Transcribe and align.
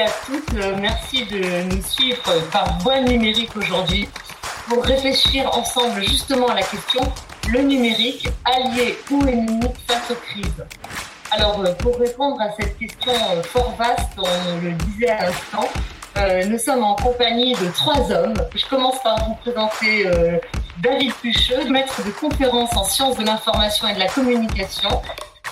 à 0.00 0.10
toutes. 0.26 0.52
Merci 0.80 1.24
de 1.26 1.62
nous 1.74 1.82
suivre 1.82 2.22
par 2.52 2.78
voie 2.80 3.00
numérique 3.00 3.56
aujourd'hui 3.56 4.08
pour 4.68 4.84
réfléchir 4.84 5.48
ensemble 5.56 6.02
justement 6.02 6.48
à 6.48 6.54
la 6.54 6.62
question 6.62 7.00
le 7.48 7.60
numérique, 7.62 8.28
allié 8.44 8.98
ou 9.10 9.26
ennemi 9.26 9.68
face 9.86 10.10
aux 10.10 10.14
crises. 10.14 10.64
Alors, 11.30 11.62
pour 11.78 11.98
répondre 11.98 12.40
à 12.40 12.50
cette 12.58 12.76
question 12.78 13.12
fort 13.44 13.74
vaste, 13.78 14.10
on 14.18 14.64
le 14.64 14.72
disait 14.72 15.10
à 15.10 15.26
l'instant, 15.26 15.68
euh, 16.18 16.44
nous 16.46 16.58
sommes 16.58 16.82
en 16.82 16.94
compagnie 16.96 17.54
de 17.54 17.68
trois 17.68 18.10
hommes. 18.10 18.34
Je 18.54 18.66
commence 18.66 19.00
par 19.02 19.16
vous 19.28 19.34
présenter 19.36 20.06
euh, 20.06 20.38
David 20.82 21.12
Pucheux, 21.14 21.68
maître 21.70 22.04
de 22.04 22.10
conférence 22.10 22.76
en 22.76 22.84
sciences 22.84 23.16
de 23.16 23.24
l'information 23.24 23.88
et 23.88 23.94
de 23.94 23.98
la 24.00 24.08
communication. 24.08 25.02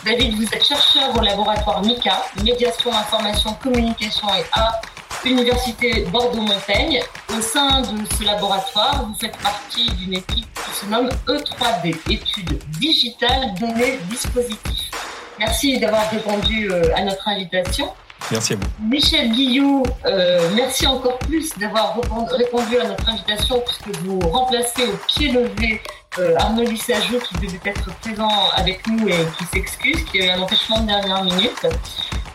David, 0.04 0.34
vous 0.34 0.44
êtes 0.52 0.62
chercheur 0.62 1.16
au 1.16 1.20
laboratoire 1.22 1.82
MICA, 1.82 2.26
Médiation, 2.44 2.92
Information, 2.92 3.54
Communication 3.62 4.28
et 4.34 4.44
Art, 4.52 4.82
Université 5.24 6.04
Bordeaux-Montaigne. 6.12 7.00
Au 7.34 7.40
sein 7.40 7.80
de 7.80 8.04
ce 8.18 8.24
laboratoire, 8.24 9.06
vous 9.06 9.14
faites 9.18 9.36
partie 9.38 9.90
d'une 9.92 10.12
équipe 10.12 10.46
qui 10.52 10.70
se 10.78 10.86
nomme 10.90 11.08
E3D, 11.27 11.96
études 12.10 12.62
digitales, 12.78 13.54
données, 13.58 13.98
dispositifs. 14.10 14.90
Merci 15.38 15.78
d'avoir 15.78 16.10
répondu 16.10 16.70
euh, 16.70 16.94
à 16.94 17.02
notre 17.02 17.27
invitation. 17.27 17.91
Merci 18.30 18.52
à 18.52 18.56
vous. 18.56 18.86
Michel 18.86 19.32
Guillou, 19.32 19.84
euh, 20.05 20.50
merci 20.55 20.86
encore 20.86 21.18
plus 21.18 21.50
d'avoir 21.58 21.96
répondu 22.30 22.78
à 22.78 22.84
notre 22.88 23.08
invitation 23.08 23.62
puisque 23.66 23.98
vous 24.02 24.18
remplacez 24.20 24.84
au 24.84 24.96
pied 25.06 25.30
levé 25.30 25.80
euh, 26.18 26.34
Arnaud 26.36 26.62
Lissajou 26.62 27.18
qui 27.18 27.34
devait 27.34 27.60
être 27.64 27.95
présent 28.00 28.30
avec 28.55 28.86
nous 28.86 29.08
et 29.08 29.27
qui 29.38 29.44
s'excuse, 29.52 30.05
qui 30.05 30.22
a 30.22 30.27
eu 30.27 30.28
un 30.30 30.41
empêchement 30.41 30.80
de 30.80 30.86
dernière 30.86 31.25
minute. 31.25 31.66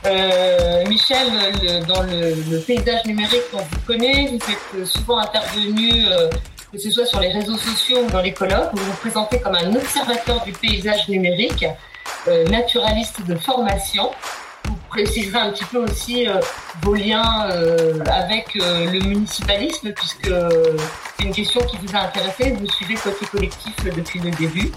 Euh, 0.06 0.86
Michel, 0.88 1.28
dans 1.88 2.04
le, 2.04 2.60
paysage 2.60 3.06
numérique 3.06 3.52
qu'on 3.52 3.58
vous 3.58 3.80
connaît, 3.86 4.28
vous 4.28 4.36
êtes 4.82 4.86
souvent 4.86 5.20
intervenu, 5.20 6.06
que 6.72 6.78
ce 6.78 6.90
soit 6.90 7.06
sur 7.06 7.20
les 7.20 7.32
réseaux 7.32 7.58
sociaux 7.58 8.06
ou 8.06 8.10
dans 8.10 8.22
les 8.22 8.34
colloques, 8.34 8.70
vous 8.74 8.84
vous 8.84 8.98
présentez 8.98 9.42
comme 9.42 9.56
un 9.56 9.76
observateur 9.76 10.44
du 10.44 10.54
paysage 10.54 11.08
numérique, 11.10 11.66
naturaliste 12.50 13.26
de 13.26 13.36
formation 13.36 14.12
vous 14.90 15.04
préciserez 15.04 15.40
un 15.40 15.52
petit 15.52 15.66
peu 15.66 15.78
aussi 15.78 16.28
euh, 16.28 16.40
vos 16.82 16.96
liens 16.96 17.48
euh, 17.52 18.00
avec 18.12 18.56
euh, 18.56 18.92
le 18.92 19.00
municipalisme, 19.00 19.92
puisque 19.92 20.32
c'est 21.18 21.26
une 21.26 21.34
question 21.34 21.62
qui 21.62 21.78
vous 21.78 21.96
a 21.96 22.02
intéressé. 22.02 22.52
Vous 22.60 22.68
suivez 22.70 22.96
Côté 22.96 23.26
Collectif 23.28 23.76
depuis 23.96 24.20
le 24.20 24.32
début. 24.32 24.72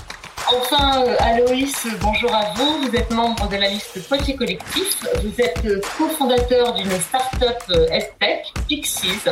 Enfin, 0.55 1.05
Aloïs, 1.21 1.87
bonjour 2.01 2.35
à 2.35 2.53
vous. 2.57 2.83
Vous 2.83 2.97
êtes 2.97 3.11
membre 3.11 3.49
de 3.49 3.57
la 3.57 3.69
liste 3.69 4.07
Poitiers 4.07 4.37
Collectif. 4.37 5.03
Vous 5.23 5.41
êtes 5.41 5.63
cofondateur 5.97 6.75
d'une 6.75 6.91
start-up 6.91 7.63
EdTech, 7.91 8.53
Pixies, 8.69 9.31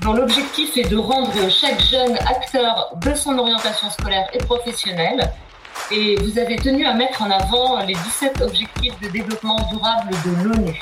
dont 0.00 0.12
l'objectif 0.12 0.76
est 0.76 0.88
de 0.88 0.96
rendre 0.96 1.50
chaque 1.50 1.80
jeune 1.82 2.16
acteur 2.18 2.92
de 2.96 3.14
son 3.14 3.38
orientation 3.38 3.90
scolaire 3.90 4.28
et 4.34 4.38
professionnelle 4.38 5.32
et 5.90 6.16
vous 6.16 6.38
avez 6.38 6.56
tenu 6.56 6.86
à 6.86 6.94
mettre 6.94 7.22
en 7.22 7.30
avant 7.30 7.84
les 7.84 7.94
17 7.94 8.40
objectifs 8.40 8.98
de 9.00 9.08
développement 9.08 9.56
durable 9.70 10.10
de 10.24 10.48
l'ONU. 10.48 10.80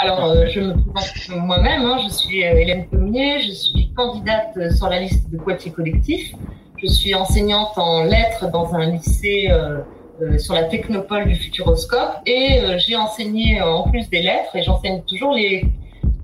Alors, 0.00 0.24
euh, 0.26 0.46
je 0.48 0.60
me 0.60 0.74
présente 0.92 1.44
moi-même, 1.44 1.82
hein. 1.82 1.98
je 2.04 2.14
suis 2.14 2.44
euh, 2.44 2.56
Hélène 2.56 2.86
Pommier, 2.86 3.40
je 3.40 3.50
suis 3.50 3.92
candidate 3.94 4.72
sur 4.76 4.88
la 4.88 5.00
liste 5.00 5.28
de 5.30 5.38
Poitiers 5.38 5.72
Collectif. 5.72 6.32
Je 6.76 6.86
suis 6.86 7.14
enseignante 7.14 7.76
en 7.76 8.04
lettres 8.04 8.48
dans 8.52 8.72
un 8.76 8.92
lycée 8.92 9.48
euh, 9.50 10.38
sur 10.38 10.54
la 10.54 10.64
technopole 10.64 11.26
du 11.26 11.34
Futuroscope 11.34 12.20
et 12.26 12.60
j'ai 12.78 12.94
enseigné 12.94 13.60
en 13.60 13.88
plus 13.88 14.08
des 14.08 14.22
lettres 14.22 14.54
et 14.54 14.62
j'enseigne 14.62 15.02
toujours 15.02 15.32
les 15.32 15.64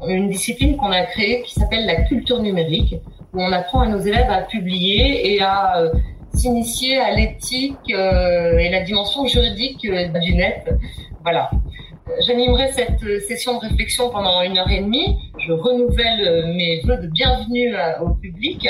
une 0.09 0.29
discipline 0.29 0.77
qu'on 0.77 0.91
a 0.91 1.03
créée 1.03 1.43
qui 1.43 1.55
s'appelle 1.55 1.87
la 1.87 2.03
culture 2.03 2.41
numérique, 2.41 2.97
où 3.33 3.43
on 3.43 3.53
apprend 3.53 3.81
à 3.81 3.89
nos 3.89 3.99
élèves 3.99 4.31
à 4.31 4.43
publier 4.43 5.35
et 5.35 5.43
à 5.43 5.79
euh, 5.79 5.93
s'initier 6.33 6.99
à 6.99 7.13
l'éthique 7.15 7.91
euh, 7.91 8.59
et 8.59 8.71
la 8.71 8.83
dimension 8.83 9.27
juridique 9.27 9.85
euh, 9.87 10.09
du 10.21 10.35
net. 10.35 10.73
Voilà. 11.23 11.51
J'animerai 12.27 12.71
cette 12.73 13.01
session 13.23 13.59
de 13.59 13.67
réflexion 13.67 14.11
pendant 14.11 14.43
une 14.43 14.59
heure 14.59 14.71
et 14.71 14.81
demie. 14.81 15.19
Je 15.39 15.53
renouvelle 15.53 16.55
mes 16.55 16.81
voeux 16.85 16.99
de 16.99 17.07
bienvenue 17.07 17.75
au 18.03 18.11
public. 18.11 18.69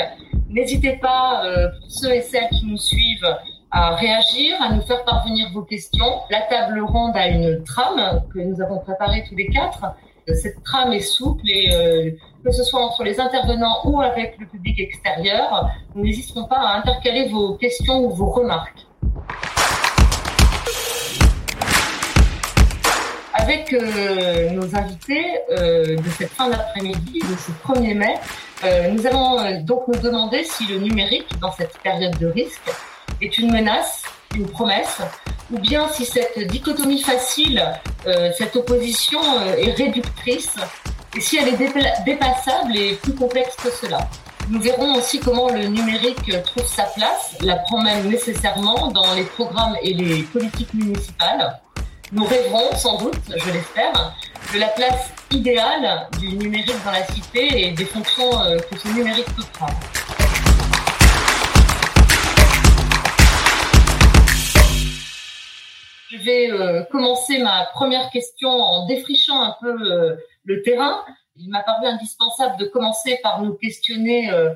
N'hésitez 0.49 0.93
pas, 0.93 1.43
ceux 1.85 2.13
et 2.13 2.21
celles 2.21 2.47
qui 2.49 2.65
nous 2.65 2.77
suivent, 2.77 3.27
à 3.71 3.93
réagir, 3.95 4.55
à 4.61 4.73
nous 4.73 4.81
faire 4.83 5.03
parvenir 5.03 5.49
vos 5.53 5.63
questions. 5.63 6.21
La 6.31 6.41
table 6.43 6.79
ronde 6.79 7.15
a 7.15 7.27
une 7.27 7.61
trame 7.65 8.23
que 8.33 8.39
nous 8.39 8.61
avons 8.61 8.79
préparée 8.79 9.25
tous 9.27 9.35
les 9.35 9.47
quatre 9.47 9.85
cette 10.33 10.63
trame 10.63 10.93
est 10.93 11.01
souple 11.01 11.47
et 11.47 11.73
euh, 11.73 12.11
que 12.43 12.51
ce 12.51 12.63
soit 12.63 12.83
entre 12.83 13.03
les 13.03 13.19
intervenants 13.19 13.81
ou 13.85 14.01
avec 14.01 14.37
le 14.39 14.47
public 14.47 14.79
extérieur, 14.79 15.69
nous 15.93 16.03
n'hésiterons 16.03 16.45
pas 16.45 16.57
à 16.57 16.77
intercaler 16.77 17.29
vos 17.29 17.55
questions 17.55 18.05
ou 18.05 18.09
vos 18.09 18.29
remarques. 18.29 18.87
Avec 23.33 23.73
euh, 23.73 24.49
nos 24.51 24.75
invités 24.75 25.25
euh, 25.51 25.97
de 25.97 26.09
cette 26.17 26.31
fin 26.31 26.49
d'après-midi, 26.49 27.19
de 27.19 27.35
ce 27.37 27.51
1er 27.67 27.93
mai, 27.93 28.15
nous 28.91 29.05
allons 29.05 29.61
donc 29.61 29.87
nous 29.87 29.99
demander 29.99 30.43
si 30.43 30.65
le 30.65 30.79
numérique, 30.79 31.27
dans 31.39 31.51
cette 31.51 31.77
période 31.83 32.17
de 32.17 32.25
risque, 32.25 32.71
est 33.21 33.37
une 33.37 33.51
menace, 33.51 34.03
une 34.35 34.47
promesse 34.47 35.01
ou 35.51 35.59
bien 35.59 35.87
si 35.89 36.05
cette 36.05 36.37
dichotomie 36.47 37.01
facile, 37.01 37.63
euh, 38.07 38.31
cette 38.37 38.55
opposition 38.55 39.19
euh, 39.21 39.55
est 39.57 39.71
réductrice, 39.71 40.55
et 41.15 41.21
si 41.21 41.37
elle 41.37 41.49
est 41.49 42.03
dépassable 42.05 42.75
et 42.75 42.93
plus 42.95 43.13
complexe 43.13 43.55
que 43.55 43.69
cela. 43.69 43.99
Nous 44.49 44.59
verrons 44.59 44.95
aussi 44.95 45.19
comment 45.19 45.49
le 45.49 45.65
numérique 45.65 46.31
trouve 46.43 46.67
sa 46.67 46.83
place, 46.83 47.35
la 47.41 47.55
prend 47.55 47.81
même 47.81 48.07
nécessairement 48.07 48.91
dans 48.91 49.13
les 49.15 49.23
programmes 49.23 49.75
et 49.81 49.93
les 49.93 50.21
politiques 50.23 50.73
municipales. 50.73 51.59
Nous 52.11 52.25
rêverons 52.25 52.75
sans 52.75 52.97
doute, 52.99 53.15
je 53.27 53.51
l'espère, 53.51 54.15
de 54.53 54.59
la 54.59 54.67
place 54.67 55.09
idéale 55.31 56.07
du 56.19 56.33
numérique 56.35 56.75
dans 56.85 56.91
la 56.91 57.05
cité 57.07 57.67
et 57.67 57.71
des 57.71 57.85
fonctions 57.85 58.41
euh, 58.41 58.57
que 58.59 58.77
ce 58.77 58.87
numérique 58.89 59.25
peut 59.35 59.43
prendre. 59.53 59.73
Je 66.15 66.23
vais 66.23 66.51
euh, 66.51 66.83
commencer 66.83 67.39
ma 67.39 67.65
première 67.73 68.09
question 68.09 68.49
en 68.49 68.85
défrichant 68.85 69.41
un 69.41 69.55
peu 69.59 69.91
euh, 69.91 70.15
le 70.45 70.61
terrain. 70.61 71.03
Il 71.35 71.49
m'a 71.49 71.61
paru 71.61 71.87
indispensable 71.87 72.57
de 72.57 72.65
commencer 72.65 73.19
par 73.21 73.41
nous 73.41 73.53
questionner 73.53 74.31
euh, 74.31 74.53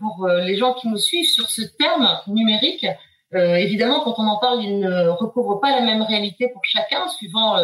pour 0.00 0.26
les 0.26 0.56
gens 0.56 0.72
qui 0.72 0.88
nous 0.88 0.96
suivent 0.96 1.28
sur 1.28 1.50
ce 1.50 1.60
terme 1.60 2.08
numérique. 2.28 2.86
évidemment, 3.34 4.00
quand 4.00 4.14
on 4.16 4.26
en 4.26 4.38
parle, 4.38 4.64
il 4.64 4.78
ne 4.78 5.08
recouvre 5.08 5.60
pas 5.60 5.70
la 5.70 5.82
même 5.82 6.00
réalité 6.00 6.48
pour 6.48 6.64
chacun, 6.64 7.06
suivant 7.08 7.58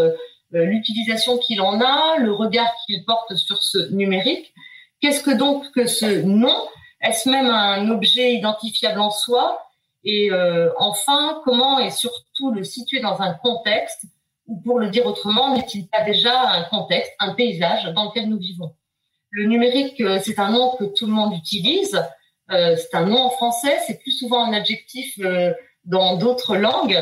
l'utilisation 0.50 1.38
qu'il 1.38 1.62
en 1.62 1.80
a, 1.80 2.18
le 2.18 2.30
regard 2.30 2.70
qu'il 2.84 3.02
porte 3.06 3.34
sur 3.36 3.62
ce 3.62 3.90
numérique. 3.94 4.52
Qu'est-ce 5.00 5.22
que 5.22 5.30
donc 5.30 5.70
que 5.70 5.86
ce 5.86 6.20
nom? 6.20 6.68
Est-ce 7.00 7.30
même 7.30 7.48
un 7.48 7.88
objet 7.88 8.34
identifiable 8.34 9.00
en 9.00 9.10
soi? 9.10 9.58
Et 10.04 10.30
euh, 10.32 10.70
enfin, 10.78 11.40
comment 11.44 11.78
et 11.78 11.90
surtout 11.90 12.50
le 12.52 12.64
situer 12.64 13.00
dans 13.00 13.20
un 13.22 13.34
contexte, 13.34 14.04
ou 14.46 14.60
pour 14.60 14.78
le 14.78 14.88
dire 14.88 15.06
autrement, 15.06 15.54
n'est-il 15.54 15.88
pas 15.88 16.02
déjà 16.02 16.50
un 16.50 16.64
contexte, 16.64 17.12
un 17.20 17.34
paysage 17.34 17.84
dans 17.94 18.06
lequel 18.06 18.28
nous 18.28 18.38
vivons? 18.38 18.74
Le 19.30 19.46
numérique, 19.46 20.00
euh, 20.00 20.18
c'est 20.22 20.38
un 20.38 20.50
nom 20.50 20.76
que 20.76 20.84
tout 20.84 21.06
le 21.06 21.12
monde 21.12 21.34
utilise, 21.34 22.02
euh, 22.50 22.76
c'est 22.76 22.96
un 22.96 23.06
nom 23.06 23.18
en 23.18 23.30
français, 23.30 23.78
c'est 23.86 24.00
plus 24.00 24.10
souvent 24.10 24.44
un 24.44 24.52
adjectif 24.52 25.18
dans 25.84 26.16
d'autres 26.16 26.56
langues. 26.56 26.98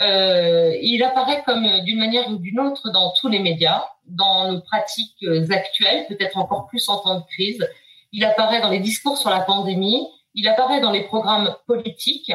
Il 0.00 1.02
apparaît 1.04 1.42
comme 1.46 1.66
d'une 1.84 1.98
manière 1.98 2.28
ou 2.28 2.36
d'une 2.36 2.60
autre 2.60 2.90
dans 2.90 3.12
tous 3.20 3.28
les 3.28 3.38
médias, 3.38 3.84
dans 4.06 4.50
nos 4.50 4.60
pratiques 4.60 5.24
actuelles, 5.50 6.06
peut-être 6.08 6.36
encore 6.38 6.66
plus 6.66 6.88
en 6.88 6.98
temps 6.98 7.20
de 7.20 7.24
crise. 7.26 7.64
Il 8.10 8.24
apparaît 8.24 8.60
dans 8.60 8.68
les 8.68 8.80
discours 8.80 9.16
sur 9.16 9.30
la 9.30 9.40
pandémie, 9.40 10.06
il 10.34 10.48
apparaît 10.48 10.80
dans 10.80 10.90
les 10.90 11.04
programmes 11.04 11.54
politiques. 11.66 12.32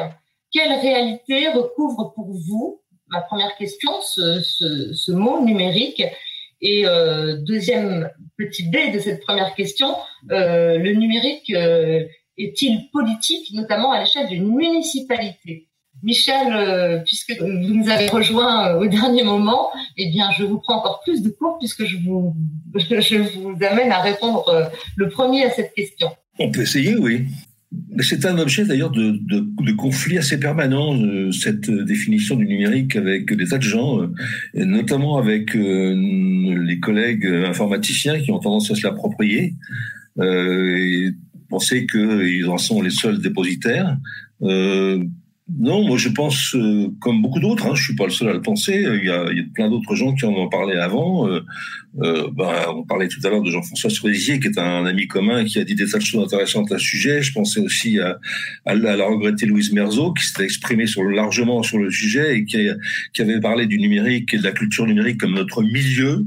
Quelle 0.52 0.72
réalité 0.72 1.48
recouvre 1.48 2.12
pour 2.14 2.30
vous, 2.32 2.80
ma 3.08 3.20
première 3.20 3.56
question, 3.56 3.90
ce, 4.02 4.40
ce, 4.40 5.12
mot 5.12 5.42
numérique? 5.44 6.02
Et 6.60 6.86
euh, 6.86 7.36
deuxième 7.38 8.10
petit 8.36 8.64
B 8.64 8.92
de 8.92 8.98
cette 8.98 9.22
première 9.22 9.54
question, 9.54 9.94
euh, 10.30 10.78
le 10.78 10.92
numérique 10.92 11.50
euh, 11.50 12.04
est-il 12.36 12.90
politique, 12.90 13.52
notamment 13.52 13.92
à 13.92 14.00
l'échelle 14.00 14.28
d'une 14.28 14.48
municipalité? 14.48 15.66
Michel, 16.04 17.02
puisque 17.04 17.36
vous 17.40 17.48
nous 17.48 17.90
avez 17.90 18.06
rejoint 18.06 18.76
au 18.76 18.86
dernier 18.86 19.24
moment, 19.24 19.72
eh 19.96 20.08
bien, 20.10 20.30
je 20.38 20.44
vous 20.44 20.60
prends 20.60 20.76
encore 20.76 21.00
plus 21.00 21.22
de 21.22 21.28
cours 21.28 21.58
puisque 21.58 21.84
je 21.84 21.96
vous, 21.96 22.36
je 22.76 23.16
vous 23.16 23.56
amène 23.64 23.90
à 23.90 24.00
répondre 24.00 24.70
le 24.94 25.08
premier 25.08 25.44
à 25.44 25.50
cette 25.50 25.74
question. 25.74 26.08
On 26.38 26.52
peut 26.52 26.62
essayer, 26.62 26.94
oui. 26.94 27.26
C'est 28.00 28.24
un 28.24 28.38
objet 28.38 28.64
d'ailleurs 28.64 28.90
de, 28.90 29.10
de, 29.10 29.46
de, 29.60 29.72
conflit 29.72 30.18
assez 30.18 30.40
permanent, 30.40 30.96
euh, 30.96 31.30
cette 31.32 31.70
définition 31.70 32.36
du 32.36 32.46
numérique 32.46 32.96
avec 32.96 33.32
des 33.32 33.46
tas 33.46 33.58
de 33.58 33.62
gens, 33.62 34.00
euh, 34.00 34.08
notamment 34.54 35.18
avec 35.18 35.54
euh, 35.54 35.94
les 36.64 36.80
collègues 36.80 37.26
informaticiens 37.26 38.20
qui 38.20 38.30
ont 38.30 38.38
tendance 38.38 38.70
à 38.70 38.74
se 38.74 38.86
l'approprier 38.86 39.54
et 40.20 41.10
penser 41.48 41.86
qu'ils 41.86 42.46
en 42.46 42.58
sont 42.58 42.82
les 42.82 42.90
seuls 42.90 43.20
dépositaires. 43.20 43.96
Non, 45.56 45.86
moi 45.86 45.96
je 45.96 46.10
pense 46.10 46.54
euh, 46.54 46.88
comme 47.00 47.22
beaucoup 47.22 47.40
d'autres. 47.40 47.66
Hein, 47.66 47.74
je 47.74 47.82
suis 47.82 47.96
pas 47.96 48.04
le 48.04 48.10
seul 48.10 48.28
à 48.28 48.32
le 48.34 48.42
penser. 48.42 48.84
Il 48.84 49.00
y 49.00 49.32
il 49.32 49.38
y 49.38 49.40
a 49.40 49.44
plein 49.54 49.70
d'autres 49.70 49.94
gens 49.94 50.14
qui 50.14 50.26
en 50.26 50.34
ont 50.34 50.48
parlé 50.48 50.76
avant. 50.76 51.26
Euh, 52.02 52.08
euh, 52.08 52.28
ben, 52.32 52.52
on 52.74 52.84
parlait 52.84 53.08
tout 53.08 53.20
à 53.24 53.28
l'heure 53.28 53.42
de 53.42 53.50
Jean-François 53.50 53.90
Cerisier, 53.90 54.40
qui 54.40 54.48
est 54.48 54.58
un 54.58 54.86
ami 54.86 55.06
commun, 55.06 55.44
qui 55.44 55.58
a 55.58 55.64
dit 55.64 55.74
des 55.74 55.88
tas 55.88 55.98
de 55.98 56.04
choses 56.04 56.24
intéressantes 56.24 56.70
à 56.72 56.78
ce 56.78 56.84
sujet. 56.84 57.22
Je 57.22 57.32
pensais 57.32 57.60
aussi 57.60 57.98
à, 57.98 58.18
à, 58.66 58.74
la 58.74 59.06
regrettée 59.06 59.46
Louise 59.46 59.72
Merzo, 59.72 60.12
qui 60.12 60.26
s'était 60.26 60.44
exprimée 60.44 60.86
sur, 60.86 61.04
largement 61.04 61.62
sur 61.62 61.78
le 61.78 61.90
sujet 61.90 62.38
et 62.38 62.44
qui, 62.44 62.68
qui, 63.12 63.22
avait 63.22 63.40
parlé 63.40 63.66
du 63.66 63.78
numérique 63.78 64.34
et 64.34 64.38
de 64.38 64.44
la 64.44 64.52
culture 64.52 64.86
numérique 64.86 65.18
comme 65.20 65.34
notre 65.34 65.62
milieu. 65.62 66.26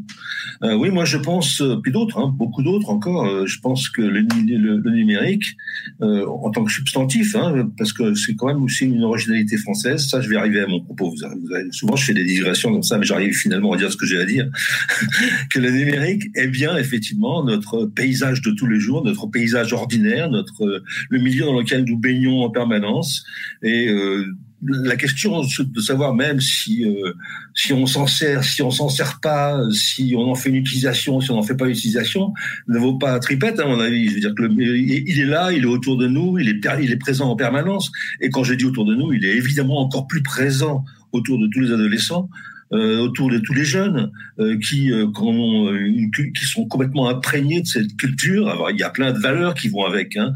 Euh, 0.63 0.75
oui, 0.75 0.91
moi 0.91 1.05
je 1.05 1.17
pense, 1.17 1.61
euh, 1.61 1.77
puis 1.81 1.91
d'autres, 1.91 2.19
hein, 2.19 2.33
beaucoup 2.35 2.61
d'autres 2.61 2.89
encore. 2.89 3.25
Euh, 3.25 3.45
je 3.47 3.59
pense 3.59 3.89
que 3.89 4.01
le, 4.01 4.21
le, 4.21 4.77
le 4.77 4.91
numérique, 4.91 5.57
en 6.01 6.49
tant 6.51 6.63
que 6.63 6.71
substantif, 6.71 7.35
hein, 7.35 7.71
parce 7.77 7.93
que 7.93 8.13
c'est 8.13 8.35
quand 8.35 8.47
même 8.47 8.63
aussi 8.63 8.85
une 8.85 9.03
originalité 9.03 9.57
française. 9.57 10.07
Ça, 10.07 10.21
je 10.21 10.29
vais 10.29 10.35
arriver 10.35 10.61
à 10.61 10.67
mon 10.67 10.81
propos. 10.81 11.11
Vous 11.11 11.23
avez, 11.23 11.71
souvent, 11.71 11.95
je 11.95 12.05
fais 12.05 12.13
des 12.13 12.25
digressions 12.25 12.71
comme 12.71 12.83
ça, 12.83 12.97
mais 12.97 13.05
j'arrive 13.05 13.33
finalement 13.33 13.73
à 13.73 13.77
dire 13.77 13.91
ce 13.91 13.97
que 13.97 14.05
j'ai 14.05 14.19
à 14.19 14.25
dire. 14.25 14.47
Que 15.51 15.59
le 15.59 15.69
numérique 15.69 16.23
est 16.35 16.47
bien 16.47 16.77
effectivement 16.77 17.43
notre 17.43 17.85
paysage 17.85 18.41
de 18.41 18.51
tous 18.51 18.67
les 18.67 18.79
jours, 18.79 19.03
notre 19.03 19.27
paysage 19.27 19.73
ordinaire, 19.73 20.29
notre 20.29 20.83
le 21.09 21.19
milieu 21.19 21.45
dans 21.45 21.59
lequel 21.59 21.83
nous 21.83 21.97
baignons 21.97 22.41
en 22.41 22.49
permanence 22.49 23.23
et 23.61 23.89
euh, 23.89 24.25
la 24.63 24.95
question 24.95 25.41
de 25.41 25.81
savoir 25.81 26.13
même 26.13 26.39
si 26.39 26.85
euh, 26.85 27.13
si 27.55 27.73
on 27.73 27.85
s'en 27.85 28.07
sert, 28.07 28.43
si 28.43 28.61
on 28.61 28.71
s'en 28.71 28.89
sert 28.89 29.19
pas, 29.19 29.59
si 29.71 30.13
on 30.15 30.31
en 30.31 30.35
fait 30.35 30.49
une 30.49 30.55
utilisation, 30.55 31.19
si 31.19 31.31
on 31.31 31.35
n'en 31.35 31.43
fait 31.43 31.55
pas 31.55 31.65
une 31.65 31.71
utilisation, 31.71 32.33
ne 32.67 32.77
vaut 32.77 32.97
pas 32.97 33.19
tripette 33.19 33.59
à 33.59 33.65
mon 33.65 33.79
avis. 33.79 34.07
Je 34.07 34.13
veux 34.13 34.19
dire 34.19 34.35
que 34.35 34.43
il 34.43 35.19
est 35.19 35.25
là, 35.25 35.51
il 35.51 35.63
est 35.63 35.67
autour 35.67 35.97
de 35.97 36.07
nous, 36.07 36.37
il 36.39 36.47
est 36.47 36.61
il 36.81 36.91
est 36.91 36.97
présent 36.97 37.29
en 37.29 37.35
permanence. 37.35 37.91
Et 38.21 38.29
quand 38.29 38.43
je 38.43 38.53
dis 38.53 38.65
autour 38.65 38.85
de 38.85 38.95
nous, 38.95 39.11
il 39.13 39.25
est 39.25 39.35
évidemment 39.35 39.79
encore 39.79 40.07
plus 40.07 40.21
présent 40.21 40.85
autour 41.11 41.39
de 41.39 41.47
tous 41.47 41.59
les 41.59 41.71
adolescents 41.71 42.29
autour 42.71 43.29
de 43.29 43.37
tous 43.39 43.53
les 43.53 43.65
jeunes 43.65 44.11
euh, 44.39 44.57
qui, 44.57 44.91
euh, 44.91 45.07
une, 45.85 46.11
qui 46.11 46.45
sont 46.45 46.65
complètement 46.65 47.09
imprégnés 47.09 47.61
de 47.61 47.67
cette 47.67 47.95
culture. 47.97 48.47
Alors, 48.47 48.71
il 48.71 48.77
y 48.77 48.83
a 48.83 48.89
plein 48.89 49.11
de 49.11 49.19
valeurs 49.19 49.53
qui 49.53 49.67
vont 49.67 49.83
avec, 49.83 50.17
hein, 50.17 50.33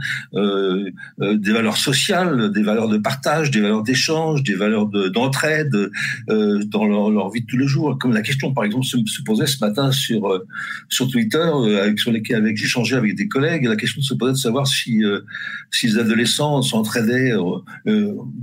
des 1.20 1.52
valeurs 1.52 1.78
sociales, 1.78 2.52
des 2.52 2.64
valeurs 2.64 2.90
de 2.90 2.98
partage, 2.98 3.52
des 3.52 3.62
valeurs 3.62 3.84
d'échange, 3.84 4.44
des 4.44 4.56
valeurs 4.56 4.88
d'entraide 4.88 5.90
dans 6.28 6.86
leur, 6.86 7.10
leur, 7.10 7.32
vie 7.32 7.42
de 7.42 7.46
tous 7.46 7.58
les 7.58 7.68
jours. 7.68 7.98
Comme 7.98 8.14
la 8.14 8.22
question, 8.22 8.54
par 8.54 8.64
exemple, 8.64 8.86
se, 8.86 8.98
se 9.06 9.22
posait 9.24 9.48
ce 9.48 9.64
matin 9.64 9.92
sur 9.92 10.42
sur 10.90 11.10
Twitter, 11.10 11.50
avec 11.82 12.00
sur 12.00 12.12
lesquels 12.12 12.38
avec 12.38 12.58
j'ai 12.58 12.66
échangé 12.66 12.96
avec 12.96 13.16
des 13.16 13.28
collègues, 13.28 13.66
la 13.66 13.76
question 13.76 14.02
se 14.02 14.14
posait 14.14 14.34
de 14.34 14.38
savoir 14.38 14.68
si 14.68 15.04
si 15.72 15.88
les 15.88 15.98
adolescents 15.98 16.62
s'entraidaient 16.62 17.34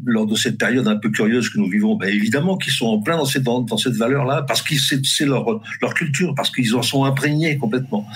lors 0.04 0.26
de 0.26 0.34
cette 0.34 0.58
période 0.58 0.88
un 0.88 0.96
peu 0.96 1.10
curieuse 1.10 1.48
que 1.50 1.58
nous 1.58 1.68
vivons. 1.68 1.96
Ben, 1.96 2.08
évidemment 2.08 2.56
qu'ils 2.56 2.72
sont 2.72 2.86
en 2.86 3.00
plein 3.00 3.16
dans 3.16 3.26
cette 3.26 3.42
dans 3.42 3.76
cette 3.82 3.98
valeur-là 4.04 4.42
parce 4.48 4.62
que 4.62 4.74
c'est 4.76 5.26
leur, 5.26 5.44
leur 5.80 5.94
culture, 5.94 6.34
parce 6.34 6.50
qu'ils 6.50 6.74
en 6.74 6.82
sont 6.82 7.04
imprégnés 7.04 7.56
complètement. 7.58 8.06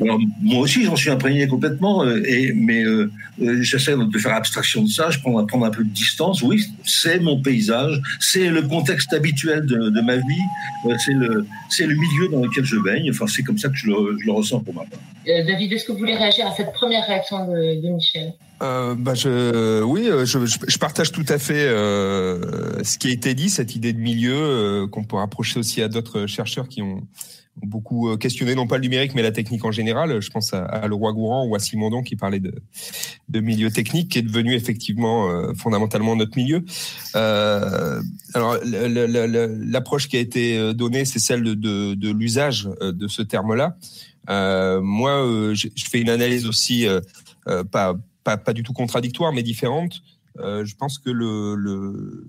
Alors, 0.00 0.18
moi 0.40 0.60
aussi, 0.60 0.84
j'en 0.84 0.96
suis 0.96 1.10
imprégné 1.10 1.46
complètement, 1.48 2.04
euh, 2.04 2.22
et, 2.26 2.52
mais 2.52 2.82
euh, 2.84 3.10
euh, 3.42 3.62
j'essaie 3.62 3.94
de 3.96 4.18
faire 4.18 4.34
abstraction 4.34 4.82
de 4.82 4.88
ça, 4.88 5.10
je 5.10 5.18
prends, 5.18 5.44
prendre 5.46 5.66
un 5.66 5.70
peu 5.70 5.84
de 5.84 5.94
distance. 6.04 6.42
Oui, 6.42 6.64
c'est 6.84 7.20
mon 7.20 7.40
paysage, 7.40 8.00
c'est 8.20 8.48
le 8.48 8.62
contexte 8.62 9.12
habituel 9.12 9.66
de, 9.66 9.90
de 9.90 10.00
ma 10.00 10.16
vie, 10.16 10.46
c'est 11.04 11.14
le, 11.14 11.46
le 11.92 11.94
milieu 11.94 12.28
dans 12.32 12.42
lequel 12.44 12.64
je 12.64 12.76
baigne. 12.76 13.10
Enfin, 13.10 13.26
c'est 13.26 13.42
comme 13.42 13.58
ça 13.58 13.68
que 13.68 13.76
je 13.76 13.86
le, 13.88 14.16
je 14.20 14.26
le 14.26 14.32
ressens 14.32 14.60
pour 14.60 14.74
ma 14.74 14.82
part. 14.82 15.00
David, 15.26 15.72
est-ce 15.72 15.84
que 15.86 15.92
vous 15.92 15.98
voulez 15.98 16.16
réagir 16.16 16.46
à 16.46 16.52
cette 16.54 16.72
première 16.72 17.06
réaction 17.06 17.46
de, 17.46 17.82
de 17.82 17.88
Michel? 17.94 18.34
Euh, 18.62 18.94
bah 18.96 19.14
je, 19.14 19.82
oui, 19.82 20.08
je, 20.24 20.46
je, 20.46 20.78
partage 20.78 21.12
tout 21.12 21.24
à 21.28 21.38
fait 21.38 21.66
euh, 21.66 22.82
ce 22.84 22.98
qui 22.98 23.08
a 23.08 23.10
été 23.10 23.34
dit, 23.34 23.50
cette 23.50 23.74
idée 23.74 23.92
de 23.92 23.98
milieu 23.98 24.34
euh, 24.34 24.86
qu'on 24.86 25.04
peut 25.04 25.16
rapprocher 25.16 25.58
aussi 25.58 25.82
à 25.82 25.88
d'autres 25.88 26.26
chercheurs 26.26 26.68
qui 26.68 26.80
ont, 26.80 27.02
beaucoup 27.62 28.08
euh, 28.08 28.16
questionné 28.16 28.54
non 28.54 28.66
pas 28.66 28.76
le 28.76 28.82
numérique 28.82 29.14
mais 29.14 29.22
la 29.22 29.32
technique 29.32 29.64
en 29.64 29.70
général. 29.70 30.20
Je 30.20 30.30
pense 30.30 30.52
à, 30.52 30.64
à 30.64 30.86
Leroy 30.88 31.12
Gourand 31.12 31.46
ou 31.46 31.54
à 31.54 31.58
Simondon 31.58 32.02
qui 32.02 32.16
parlait 32.16 32.40
de, 32.40 32.54
de 33.28 33.40
milieu 33.40 33.70
technique 33.70 34.10
qui 34.10 34.18
est 34.18 34.22
devenu 34.22 34.54
effectivement 34.54 35.30
euh, 35.30 35.52
fondamentalement 35.54 36.16
notre 36.16 36.36
milieu. 36.36 36.64
Euh, 37.16 38.00
alors 38.34 38.58
l'approche 38.64 40.08
qui 40.08 40.16
a 40.16 40.20
été 40.20 40.74
donnée, 40.74 41.04
c'est 41.04 41.18
celle 41.18 41.42
de, 41.42 41.54
de, 41.54 41.94
de 41.94 42.10
l'usage 42.10 42.68
de 42.80 43.08
ce 43.08 43.22
terme-là. 43.22 43.76
moi, 44.80 45.52
je, 45.54 45.68
fais 45.88 46.00
une 46.00 46.10
analyse 46.10 46.46
aussi 46.46 46.86
pas 47.70 47.96
pas, 48.24 48.36
pas 48.36 48.52
du 48.52 48.62
tout 48.62 48.72
contradictoire, 48.72 49.32
mais 49.32 49.42
différente. 49.42 50.02
Euh, 50.40 50.64
je 50.64 50.74
pense 50.74 50.98
que 50.98 51.10
le, 51.10 51.54
le... 51.54 52.26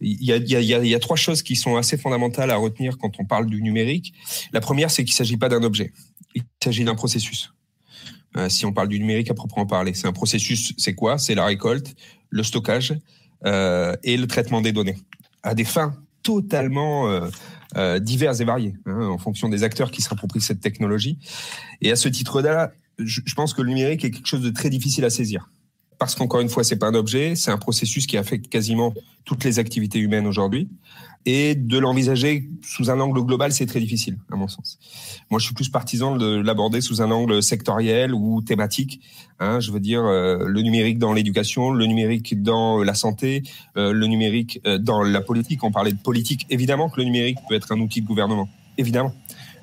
Il, 0.00 0.24
y 0.24 0.32
a, 0.32 0.38
y 0.38 0.74
a, 0.74 0.78
y 0.82 0.94
a 0.94 0.98
trois 0.98 1.16
choses 1.16 1.42
qui 1.42 1.56
sont 1.56 1.76
assez 1.76 1.98
fondamentales 1.98 2.50
à 2.50 2.56
retenir 2.56 2.96
quand 2.96 3.20
on 3.20 3.26
parle 3.26 3.46
du 3.46 3.60
numérique. 3.60 4.14
La 4.52 4.60
première, 4.60 4.90
c'est 4.90 5.04
qu'il 5.04 5.12
ne 5.12 5.16
s'agit 5.16 5.36
pas 5.36 5.50
d'un 5.50 5.62
objet, 5.62 5.92
il 6.34 6.42
s'agit 6.62 6.84
d'un 6.84 6.94
processus. 6.94 7.52
Euh, 8.36 8.48
si 8.48 8.64
on 8.64 8.72
parle 8.72 8.88
du 8.88 8.98
numérique 8.98 9.30
à 9.30 9.34
proprement 9.34 9.66
parler, 9.66 9.92
c'est 9.92 10.06
un 10.06 10.12
processus. 10.12 10.72
C'est 10.78 10.94
quoi? 10.94 11.18
C'est 11.18 11.34
la 11.34 11.44
récolte, 11.44 11.94
le 12.30 12.42
stockage 12.42 12.94
euh, 13.44 13.94
et 14.02 14.16
le 14.16 14.26
traitement 14.26 14.62
des 14.62 14.72
données 14.72 14.96
à 15.42 15.54
des 15.54 15.64
fins 15.64 15.94
totalement 16.22 17.28
diverses 18.00 18.40
et 18.40 18.44
variées 18.44 18.74
hein, 18.86 19.08
en 19.08 19.18
fonction 19.18 19.50
des 19.50 19.62
acteurs 19.62 19.90
qui 19.90 20.00
s'approprient 20.00 20.40
cette 20.40 20.60
technologie. 20.60 21.18
Et 21.82 21.90
à 21.90 21.96
ce 21.96 22.08
titre-là, 22.08 22.72
je, 22.98 23.34
pense 23.34 23.54
que 23.54 23.62
le 23.62 23.68
numérique 23.68 24.04
est 24.04 24.10
quelque 24.10 24.26
chose 24.26 24.42
de 24.42 24.50
très 24.50 24.70
difficile 24.70 25.04
à 25.04 25.10
saisir. 25.10 25.50
Parce 25.98 26.14
qu'encore 26.14 26.40
une 26.40 26.48
fois, 26.48 26.64
c'est 26.64 26.76
pas 26.76 26.88
un 26.88 26.94
objet, 26.94 27.36
c'est 27.36 27.50
un 27.50 27.58
processus 27.58 28.06
qui 28.06 28.16
affecte 28.16 28.48
quasiment 28.48 28.92
toutes 29.24 29.44
les 29.44 29.58
activités 29.58 30.00
humaines 30.00 30.26
aujourd'hui. 30.26 30.68
Et 31.26 31.54
de 31.54 31.78
l'envisager 31.78 32.50
sous 32.62 32.90
un 32.90 33.00
angle 33.00 33.22
global, 33.22 33.52
c'est 33.52 33.64
très 33.64 33.80
difficile, 33.80 34.18
à 34.30 34.36
mon 34.36 34.46
sens. 34.46 34.78
Moi, 35.30 35.40
je 35.40 35.46
suis 35.46 35.54
plus 35.54 35.70
partisan 35.70 36.16
de 36.16 36.36
l'aborder 36.36 36.82
sous 36.82 37.00
un 37.00 37.10
angle 37.10 37.42
sectoriel 37.42 38.12
ou 38.12 38.42
thématique. 38.42 39.00
Hein, 39.40 39.58
je 39.60 39.72
veux 39.72 39.80
dire, 39.80 40.04
euh, 40.04 40.44
le 40.46 40.60
numérique 40.60 40.98
dans 40.98 41.14
l'éducation, 41.14 41.70
le 41.70 41.86
numérique 41.86 42.42
dans 42.42 42.82
la 42.82 42.94
santé, 42.94 43.42
euh, 43.78 43.92
le 43.92 44.06
numérique 44.06 44.60
euh, 44.66 44.76
dans 44.76 45.02
la 45.02 45.22
politique. 45.22 45.64
On 45.64 45.72
parlait 45.72 45.92
de 45.92 45.98
politique. 45.98 46.46
Évidemment 46.50 46.90
que 46.90 46.98
le 46.98 47.04
numérique 47.04 47.38
peut 47.48 47.54
être 47.54 47.72
un 47.72 47.80
outil 47.80 48.02
de 48.02 48.06
gouvernement. 48.06 48.48
Évidemment. 48.76 49.14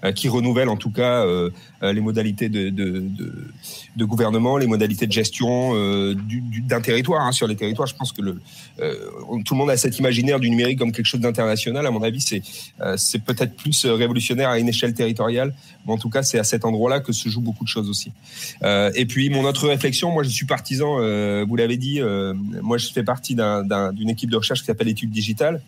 Euh, 0.04 0.12
qui 0.14 0.30
renouvelle 0.30 0.68
en 0.68 0.78
tout 0.78 0.90
cas 0.90 1.24
euh, 1.28 1.52
euh, 1.84 1.94
les 1.94 2.02
modalités 2.02 2.50
de, 2.50 2.70
de, 2.70 3.02
de, 3.02 3.34
de, 3.96 4.06
gouvernement, 4.06 4.58
les 4.58 4.66
modalités 4.66 5.06
de 5.06 5.12
gestion 5.12 5.76
d'un 6.64 6.82
territoire. 6.82 7.22
Hein, 7.22 7.32
sur 7.32 7.46
les 7.46 7.56
territoires, 7.56 7.88
je 7.88 7.94
pense 7.96 8.12
que 8.12 8.22
le, 8.24 8.42
tout 9.46 9.54
le 9.54 9.58
monde 9.58 9.70
a 9.70 9.78
cet 9.78 10.00
imaginaire 10.00 10.40
du 10.40 10.50
numérique 10.50 10.80
comme 10.80 10.92
quelque 10.92 11.06
chose 11.06 11.20
d'international. 11.20 11.86
À 11.86 11.92
mon 11.92 12.02
avis, 12.02 12.20
c'est 12.20 12.42
c'est 12.98 13.24
peut-être 13.24 13.56
plus 13.56 13.86
révolutionnaire 13.86 14.50
à 14.50 14.58
une 14.58 14.70
échelle 14.70 14.94
territoriale, 14.94 15.54
mais 15.86 15.94
en 15.94 15.98
tout 15.98 16.10
cas, 16.10 16.24
c'est 16.24 16.40
à 16.40 16.44
cet 16.44 16.66
endroit-là 16.66 17.00
que 17.00 17.12
se 17.12 17.30
jouent 17.30 17.42
beaucoup 17.42 17.64
de 17.64 17.70
choses 17.70 17.90
aussi. 17.90 18.12
et 18.64 19.06
puis, 19.06 19.30
mon 19.30 19.44
autre 19.44 19.68
réflexion, 19.68 20.12
moi, 20.12 20.24
je 20.24 20.30
suis 20.30 20.48
partisan, 20.48 20.96
vous 21.46 21.56
l'avez 21.56 21.78
dit, 21.78 22.02
moi, 22.62 22.78
je 22.78 22.88
fais 22.92 23.04
partie 23.04 23.36
d'une 23.36 24.10
équipe 24.10 24.32
de 24.32 24.38
recherche 24.38 24.62
qui 24.62 24.66
s'appelle 24.66 24.90
Études 24.90 25.12
Digitales 25.12 25.62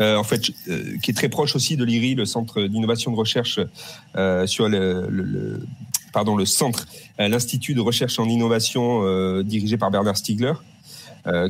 euh, 0.00 0.16
en 0.16 0.24
fait, 0.24 0.50
euh, 0.68 0.96
qui 1.02 1.10
est 1.10 1.14
très 1.14 1.28
proche 1.28 1.54
aussi 1.54 1.76
de 1.76 1.84
l'IRI, 1.84 2.14
le 2.14 2.24
centre 2.24 2.62
d'innovation 2.62 3.10
de 3.10 3.16
recherche 3.16 3.60
euh, 4.16 4.46
sur 4.46 4.68
le, 4.68 5.66
pardon, 6.12 6.36
le 6.36 6.46
centre, 6.46 6.86
l'institut 7.18 7.74
de 7.74 7.80
recherche 7.80 8.18
en 8.18 8.28
innovation 8.28 9.42
dirigé 9.42 9.76
par 9.76 9.90
Bernard 9.90 10.16
Stiegler. 10.16 10.54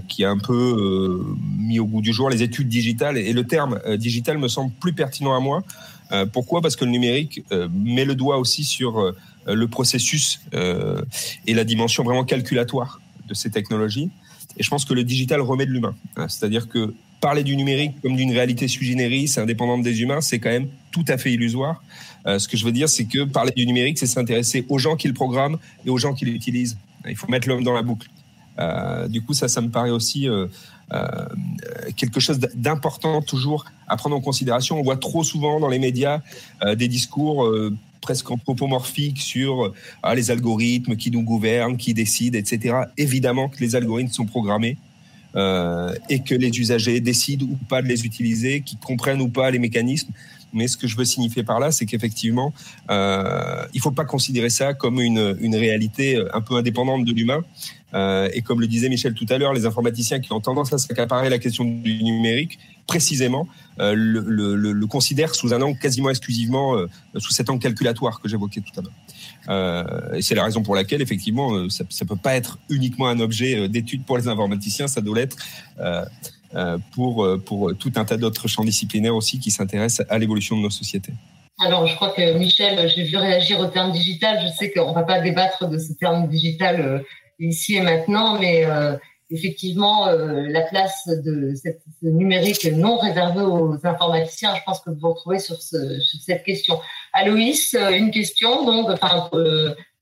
qui 0.09 0.25
a 0.25 0.31
un 0.31 0.39
peu 0.39 1.25
mis 1.59 1.79
au 1.79 1.87
goût 1.87 2.03
du 2.03 2.13
jour 2.13 2.29
les 2.31 2.43
études 2.43 2.69
digitales 2.69 3.17
et 3.17 3.33
le 3.33 3.45
terme 3.45 3.81
digital 3.97 4.39
me 4.39 4.49
semble 4.49 4.73
plus 4.73 4.93
pertinent 4.93 5.35
à 5.35 5.41
moi. 5.41 5.63
pourquoi? 6.33 6.61
Parce 6.61 6.77
que 6.77 6.85
le 6.85 6.91
numérique 6.91 7.43
met 7.73 8.05
le 8.05 8.15
doigt 8.15 8.39
aussi 8.39 8.65
sur 8.65 9.15
le 9.47 9.69
processus 9.69 10.41
et 10.53 11.55
la 11.55 11.65
dimension 11.65 12.05
vraiment 12.05 12.25
calculatoire 12.25 13.01
de 13.29 13.35
ces 13.35 13.51
technologies. 13.51 14.11
Et 14.59 14.63
je 14.63 14.69
pense 14.69 14.85
que 14.85 14.95
le 14.95 15.05
digital 15.05 15.41
remet 15.41 15.65
de 15.65 15.71
l'humain. 15.71 15.95
C'est-à-dire 16.29 16.69
que 16.69 16.93
parler 17.23 17.45
du 17.45 17.57
numérique 17.57 17.95
comme 18.03 18.17
d'une 18.17 18.33
réalité 18.33 18.67
sui 18.69 18.85
generis, 18.85 19.33
indépendante 19.37 19.83
des 19.83 20.03
humains, 20.03 20.21
c'est 20.21 20.41
quand 20.41 20.51
même 20.51 20.69
tout 20.91 21.05
à 21.07 21.17
fait 21.17 21.33
illusoire. 21.33 21.83
Euh, 22.27 22.39
ce 22.41 22.49
que 22.49 22.57
je 22.57 22.65
veux 22.65 22.73
dire, 22.73 22.89
c'est 22.89 23.05
que 23.05 23.25
parler 23.25 23.53
du 23.57 23.65
numérique, 23.65 23.97
c'est 23.97 24.09
s'intéresser 24.09 24.67
aux 24.69 24.79
gens 24.79 24.97
qui 24.97 25.07
le 25.07 25.15
programment 25.15 25.57
et 25.87 25.91
aux 25.91 25.99
gens 25.99 26.15
qui 26.15 26.25
l'utilisent. 26.25 26.77
Il 27.09 27.17
faut 27.17 27.29
mettre 27.29 27.49
l'homme 27.49 27.63
dans 27.63 27.73
la 27.73 27.83
boucle. 27.83 28.09
Euh, 28.59 29.07
du 29.07 29.23
coup, 29.23 29.35
ça, 29.35 29.47
ça 29.47 29.61
me 29.61 29.71
paraît 29.71 29.91
aussi 29.91 30.29
euh, 30.29 30.49
quelque 31.97 32.19
chose 32.19 32.41
d'important 32.55 33.23
toujours 33.23 33.67
à 33.87 33.97
prendre 33.97 34.17
en 34.17 34.21
considération. 34.21 34.79
On 34.81 34.83
voit 34.83 34.97
trop 34.97 35.23
souvent 35.23 35.61
dans 35.61 35.69
les 35.69 35.79
médias 35.79 36.21
des 36.77 36.89
discours 36.89 37.49
presque 38.03 38.31
anthropomorphique 38.31 39.21
sur 39.21 39.73
ah, 40.03 40.15
les 40.15 40.31
algorithmes 40.31 40.97
qui 40.97 41.11
nous 41.11 41.23
gouvernent, 41.23 41.79
qui 41.79 41.95
décident, 41.95 42.39
etc. 42.39 42.75
Évidemment 42.99 43.49
que 43.49 43.61
les 43.61 43.75
algorithmes 43.75 44.13
sont 44.13 44.27
programmés 44.27 44.77
euh, 45.37 45.95
et 46.09 46.21
que 46.21 46.35
les 46.35 46.49
usagers 46.59 47.01
décident 47.01 47.47
ou 47.47 47.57
pas 47.69 47.83
de 47.83 47.89
les 47.89 48.05
utiliser, 48.05 48.61
qu'ils 48.61 48.79
comprennent 48.79 49.21
ou 49.21 49.29
pas 49.29 49.51
les 49.51 49.59
mécanismes. 49.59 50.13
Mais 50.55 50.69
ce 50.69 50.77
que 50.77 50.87
je 50.87 50.97
veux 50.97 51.07
signifier 51.07 51.43
par 51.43 51.61
là, 51.61 51.73
c'est 51.73 51.87
qu'effectivement, 51.87 52.53
euh, 52.91 53.65
il 53.73 53.81
faut 53.81 53.91
pas 53.91 54.05
considérer 54.05 54.51
ça 54.51 54.75
comme 54.75 55.01
une, 55.01 55.37
une 55.41 55.57
réalité 55.57 56.23
un 56.35 56.43
peu 56.43 56.57
indépendante 56.57 57.07
de 57.07 57.13
l'humain. 57.13 57.43
Euh, 57.95 58.29
et 58.33 58.43
comme 58.43 58.61
le 58.61 58.67
disait 58.67 58.89
Michel 58.89 59.15
tout 59.15 59.27
à 59.29 59.39
l'heure, 59.39 59.53
les 59.53 59.67
informaticiens 59.67 60.21
qui 60.21 60.33
ont 60.33 60.41
tendance 60.41 60.73
à 60.73 60.79
s'accaparer 60.79 61.29
la 61.29 61.39
question 61.39 61.65
du 61.65 62.03
numérique, 62.03 62.59
précisément, 62.87 63.47
euh, 63.81 63.95
le, 63.95 64.21
le, 64.21 64.73
le, 64.73 64.87
considèrent 64.87 65.35
sous 65.35 65.53
un 65.53 65.61
angle 65.61 65.79
quasiment 65.79 66.11
exclusivement, 66.11 66.77
euh, 66.77 66.87
sous 67.19 67.33
cet 67.33 67.51
angle 67.51 67.63
calculatoire 67.63 68.21
que 68.21 68.29
j'évoquais 68.29 68.61
tout 68.61 68.81
à 68.81 68.83
l'heure. 68.83 68.93
Euh, 69.49 70.15
et 70.15 70.23
c'est 70.23 70.35
la 70.35 70.45
raison 70.45 70.63
pour 70.63 70.75
laquelle, 70.75 71.03
effectivement, 71.03 71.53
euh, 71.53 71.69
ça 71.69 71.85
ne 71.85 72.09
peut 72.09 72.17
pas 72.17 72.35
être 72.35 72.59
uniquement 72.69 73.09
un 73.09 73.21
objet 73.21 73.69
d'étude 73.69 74.05
pour 74.05 74.17
les 74.19 74.29
informaticiens, 74.29 74.89
ça 74.89 75.01
doit 75.01 75.19
l'être 75.19 75.37
pour, 76.93 77.27
tout 77.79 77.93
un 77.97 78.05
tas 78.05 78.17
d'autres 78.17 78.49
champs 78.49 78.65
disciplinaires 78.65 79.17
aussi 79.17 79.39
qui 79.39 79.51
s'intéressent 79.51 80.07
à 80.09 80.19
l'évolution 80.19 80.57
de 80.57 80.63
nos 80.63 80.71
sociétés. 80.71 81.13
Alors, 81.61 81.87
je 81.87 81.95
crois 81.95 82.11
que 82.11 82.39
Michel, 82.39 82.91
j'ai 82.95 83.05
vu 83.05 83.17
réagir 83.17 83.61
au 83.61 83.67
terme 83.67 83.93
digital. 83.93 84.41
Je 84.43 84.53
sais 84.57 84.73
qu'on 84.73 84.91
ne 84.91 84.95
va 84.95 85.03
pas 85.03 85.21
débattre 85.21 85.69
de 85.69 85.79
ce 85.79 85.93
terme 85.93 86.29
digital 86.29 87.03
ici 87.43 87.77
et 87.77 87.81
maintenant, 87.81 88.39
mais 88.39 88.65
euh, 88.65 88.97
effectivement, 89.33 90.07
euh, 90.09 90.47
la 90.49 90.63
place 90.63 91.09
de 91.09 91.55
cette 91.55 91.83
numérique 92.03 92.65
non 92.73 92.97
réservée 92.99 93.43
aux 93.43 93.79
informaticiens, 93.85 94.55
je 94.55 94.61
pense 94.65 94.81
que 94.81 94.91
vous 94.91 94.99
vous 95.01 95.13
retrouvez 95.13 95.39
sur, 95.39 95.61
ce, 95.61 96.01
sur 96.01 96.21
cette 96.21 96.45
question. 96.45 96.79
Aloïs, 97.13 97.75
euh, 97.75 97.91
une 97.91 98.11
question, 98.11 98.65
donc, 98.65 98.91
enfin, 98.91 99.31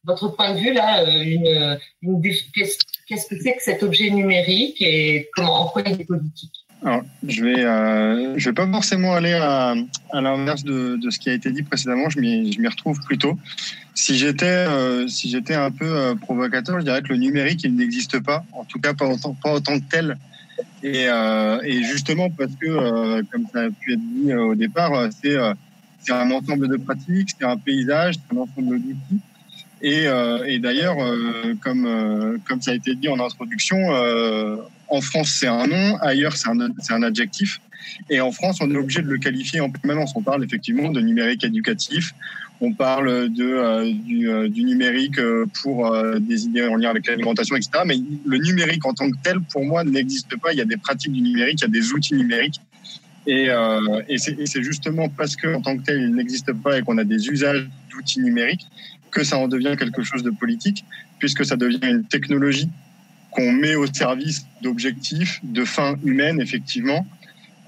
votre 0.05 0.29
point 0.29 0.55
de 0.55 0.59
vue 0.59 0.73
là, 0.73 1.05
une, 1.05 1.79
une 2.03 2.23
qu'est-ce 2.23 3.27
que 3.27 3.37
c'est 3.41 3.57
que 3.57 3.63
cet 3.63 3.83
objet 3.83 4.11
numérique 4.11 4.81
et 4.81 5.29
comment 5.35 5.61
en 5.61 5.69
quoi 5.69 5.83
il 5.87 6.01
est 6.01 6.05
politique? 6.05 6.67
Alors, 6.83 7.03
je 7.27 7.45
vais, 7.45 7.63
euh, 7.63 8.39
je 8.39 8.49
vais 8.49 8.55
pas 8.55 8.67
forcément 8.67 9.13
aller 9.13 9.35
à, 9.35 9.75
à 10.13 10.21
l'inverse 10.21 10.65
de, 10.65 10.97
de, 10.97 11.11
ce 11.11 11.19
qui 11.19 11.29
a 11.29 11.35
été 11.35 11.51
dit 11.51 11.63
précédemment. 11.63 12.09
Je 12.09 12.21
m'y, 12.21 12.69
retrouve 12.69 12.99
plutôt. 13.03 13.39
Si 13.95 14.17
j'étais, 14.17 14.47
euh, 14.47 15.07
si 15.07 15.29
j'étais 15.29 15.55
un 15.55 15.71
peu 15.71 15.85
euh, 15.85 16.15
provocateur, 16.15 16.81
je 16.81 16.85
dirais 16.85 17.03
que 17.03 17.09
le 17.09 17.19
numérique, 17.19 17.65
il 17.65 17.77
n'existe 17.77 18.21
pas. 18.21 18.45
En 18.53 18.65
tout 18.65 18.81
cas, 18.81 18.95
pas 18.95 19.07
autant, 19.07 19.35
pas 19.35 19.53
autant 19.53 19.79
que 19.79 19.85
tel. 19.91 20.17
Et, 20.83 21.05
euh, 21.09 21.61
et 21.65 21.83
justement 21.83 22.31
parce 22.31 22.53
que, 22.57 22.67
euh, 22.67 23.23
comme 23.31 23.47
ça 23.53 23.61
a 23.61 23.71
pu 23.71 23.93
être 23.93 24.01
dit 24.01 24.33
au 24.35 24.55
départ, 24.55 24.93
c'est, 25.23 25.37
c'est 26.01 26.13
un 26.13 26.31
ensemble 26.31 26.69
de 26.69 26.77
pratiques, 26.77 27.31
c'est 27.39 27.45
un 27.45 27.59
paysage, 27.59 28.15
c'est 28.15 28.37
un 28.37 28.41
ensemble 28.41 28.81
d'outils. 28.81 29.21
Et, 29.83 30.05
et 30.47 30.59
d'ailleurs, 30.59 30.97
comme, 31.63 32.39
comme 32.47 32.61
ça 32.61 32.73
a 32.73 32.75
été 32.75 32.95
dit 32.95 33.09
en 33.09 33.19
introduction 33.19 33.79
en 34.91 35.01
France, 35.01 35.37
c'est 35.39 35.47
un 35.47 35.67
nom, 35.67 35.97
ailleurs, 36.01 36.37
c'est 36.37 36.49
un, 36.49 37.03
adjectif. 37.03 37.61
Et 38.11 38.21
en 38.21 38.33
France, 38.33 38.59
on 38.61 38.71
est 38.71 38.77
obligé 38.77 39.03
de 39.03 39.07
le 39.07 39.19
qualifier 39.19 39.61
en 39.61 39.71
permanence. 39.71 40.13
On 40.17 40.23
parle 40.23 40.45
effectivement 40.45 40.91
de 40.91 41.01
numérique 41.01 41.45
éducatif, 41.45 42.13
on 42.61 42.75
parle 42.75 43.31
de, 43.31 43.45
euh, 43.45 43.91
du, 43.91 44.29
euh, 44.29 44.49
du, 44.49 44.65
numérique 44.65 45.19
euh, 45.19 45.47
pour 45.63 45.97
des 46.21 46.45
idées 46.45 46.67
en 46.67 46.77
lien 46.77 46.91
avec 46.91 47.07
l'alimentation, 47.07 47.57
etc. 47.57 47.71
Mais 47.87 47.97
le 48.27 48.39
numérique 48.39 48.85
en 48.85 48.93
tant 48.93 49.11
que 49.11 49.17
tel, 49.23 49.41
pour 49.41 49.65
moi, 49.65 49.83
n'existe 49.85 50.37
pas. 50.37 50.53
Il 50.53 50.59
y 50.59 50.63
a 50.63 50.67
des 50.67 50.77
pratiques 50.77 51.13
du 51.13 51.23
numérique, 51.23 51.61
il 51.61 51.63
y 51.63 51.65
a 51.65 51.69
des 51.69 51.93
outils 51.93 52.15
numériques. 52.15 52.61
Et, 53.27 53.49
et 54.09 54.19
c'est 54.19 54.63
justement 54.63 55.09
parce 55.09 55.37
qu'en 55.37 55.61
tant 55.61 55.77
que 55.77 55.83
tel, 55.85 56.01
il 56.01 56.15
n'existe 56.15 56.53
pas 56.53 56.79
et 56.79 56.83
qu'on 56.83 56.99
a 56.99 57.05
des 57.05 57.29
usages 57.29 57.69
d'outils 57.91 58.21
numériques 58.21 58.67
que 59.11 59.25
ça 59.25 59.39
en 59.39 59.49
devient 59.49 59.75
quelque 59.79 60.03
chose 60.03 60.23
de 60.23 60.31
politique, 60.31 60.85
puisque 61.19 61.45
ça 61.45 61.57
devient 61.57 61.81
une 61.83 62.05
technologie 62.05 62.69
qu'on 63.31 63.53
met 63.53 63.75
au 63.75 63.87
service 63.87 64.47
d'objectifs, 64.63 65.41
de 65.43 65.65
fins 65.65 65.95
humaines, 66.05 66.41
effectivement, 66.41 67.07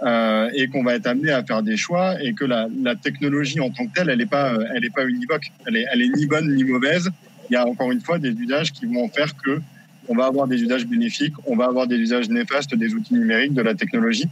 euh, 0.03 0.51
et 0.55 0.67
qu'on 0.69 0.83
va 0.83 0.95
être 0.95 1.07
amené 1.07 1.31
à 1.31 1.45
faire 1.45 1.63
des 1.63 1.77
choix, 1.77 2.21
et 2.23 2.35
que 2.35 2.45
la, 2.45 2.67
la 2.83 2.97
technologie 2.97 3.61
en 3.61 3.71
tant 3.71 3.87
que 3.87 3.93
telle, 3.95 4.11
elle 4.11 4.19
n'est 4.19 4.27
pas, 4.27 4.55
elle 4.75 4.85
est 4.85 4.95
pas 4.95 5.07
univoque, 5.07 5.47
elle 5.67 5.77
est, 5.77 5.87
elle 5.93 6.03
est 6.03 6.09
ni 6.17 6.27
bonne 6.27 6.55
ni 6.55 6.65
mauvaise. 6.65 7.09
Il 7.49 7.55
y 7.55 7.57
a 7.57 7.67
encore 7.67 7.93
une 7.93 8.01
fois 8.01 8.19
des 8.19 8.31
usages 8.31 8.73
qui 8.73 8.87
vont 8.87 9.09
faire 9.09 9.37
que 9.37 9.61
on 10.09 10.17
va 10.17 10.27
avoir 10.27 10.49
des 10.49 10.61
usages 10.61 10.87
bénéfiques, 10.87 11.35
on 11.47 11.55
va 11.55 11.67
avoir 11.67 11.87
des 11.87 11.97
usages 11.97 12.29
néfastes 12.29 12.75
des 12.75 12.93
outils 12.95 13.15
numériques, 13.15 13.55
de 13.55 13.63
la 13.63 13.75
technologie, 13.75 14.29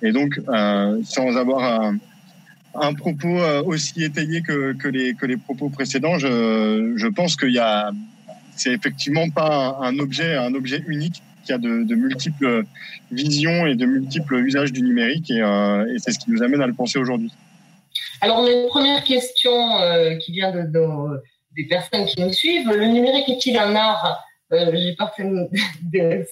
et 0.00 0.12
donc 0.12 0.40
euh, 0.48 0.98
sans 1.04 1.36
avoir 1.36 1.82
un, 1.82 1.98
un 2.74 2.94
propos 2.94 3.38
euh, 3.38 3.62
aussi 3.62 4.02
étayé 4.02 4.40
que, 4.40 4.72
que, 4.72 4.88
les, 4.88 5.14
que 5.14 5.26
les 5.26 5.36
propos 5.36 5.68
précédents, 5.68 6.18
je, 6.18 6.94
je 6.96 7.06
pense 7.06 7.36
qu'il 7.36 7.52
y 7.52 7.58
a 7.58 7.90
c'est 8.60 8.72
effectivement 8.72 9.30
pas 9.30 9.78
un 9.80 9.98
objet, 9.98 10.36
un 10.36 10.54
objet 10.54 10.82
unique 10.86 11.22
qui 11.44 11.52
a 11.52 11.58
de, 11.58 11.84
de, 11.84 11.94
multiples 11.94 12.64
visions 13.10 13.66
et 13.66 13.74
de 13.74 13.86
multiples 13.86 14.36
usages 14.36 14.72
du 14.72 14.82
numérique 14.82 15.30
et, 15.30 15.40
euh, 15.40 15.92
et 15.92 15.98
c'est 15.98 16.12
ce 16.12 16.18
qui 16.18 16.30
nous 16.30 16.42
amène 16.42 16.60
à 16.60 16.66
le 16.66 16.74
penser 16.74 16.98
aujourd'hui. 16.98 17.32
Alors 18.20 18.40
on 18.40 18.44
a 18.44 18.50
une 18.50 18.68
première 18.68 19.02
question 19.04 19.80
euh, 19.80 20.16
qui 20.16 20.32
vient 20.32 20.52
de, 20.52 20.62
de, 20.62 21.22
des 21.56 21.64
personnes 21.64 22.04
qui 22.04 22.20
nous 22.20 22.32
suivent. 22.32 22.68
Le 22.68 22.86
numérique 22.86 23.28
est-il 23.28 23.56
un 23.56 23.74
art? 23.74 24.22
Euh, 24.52 24.70
J'ai 24.74 24.94
peur 24.94 25.12
que 25.16 25.22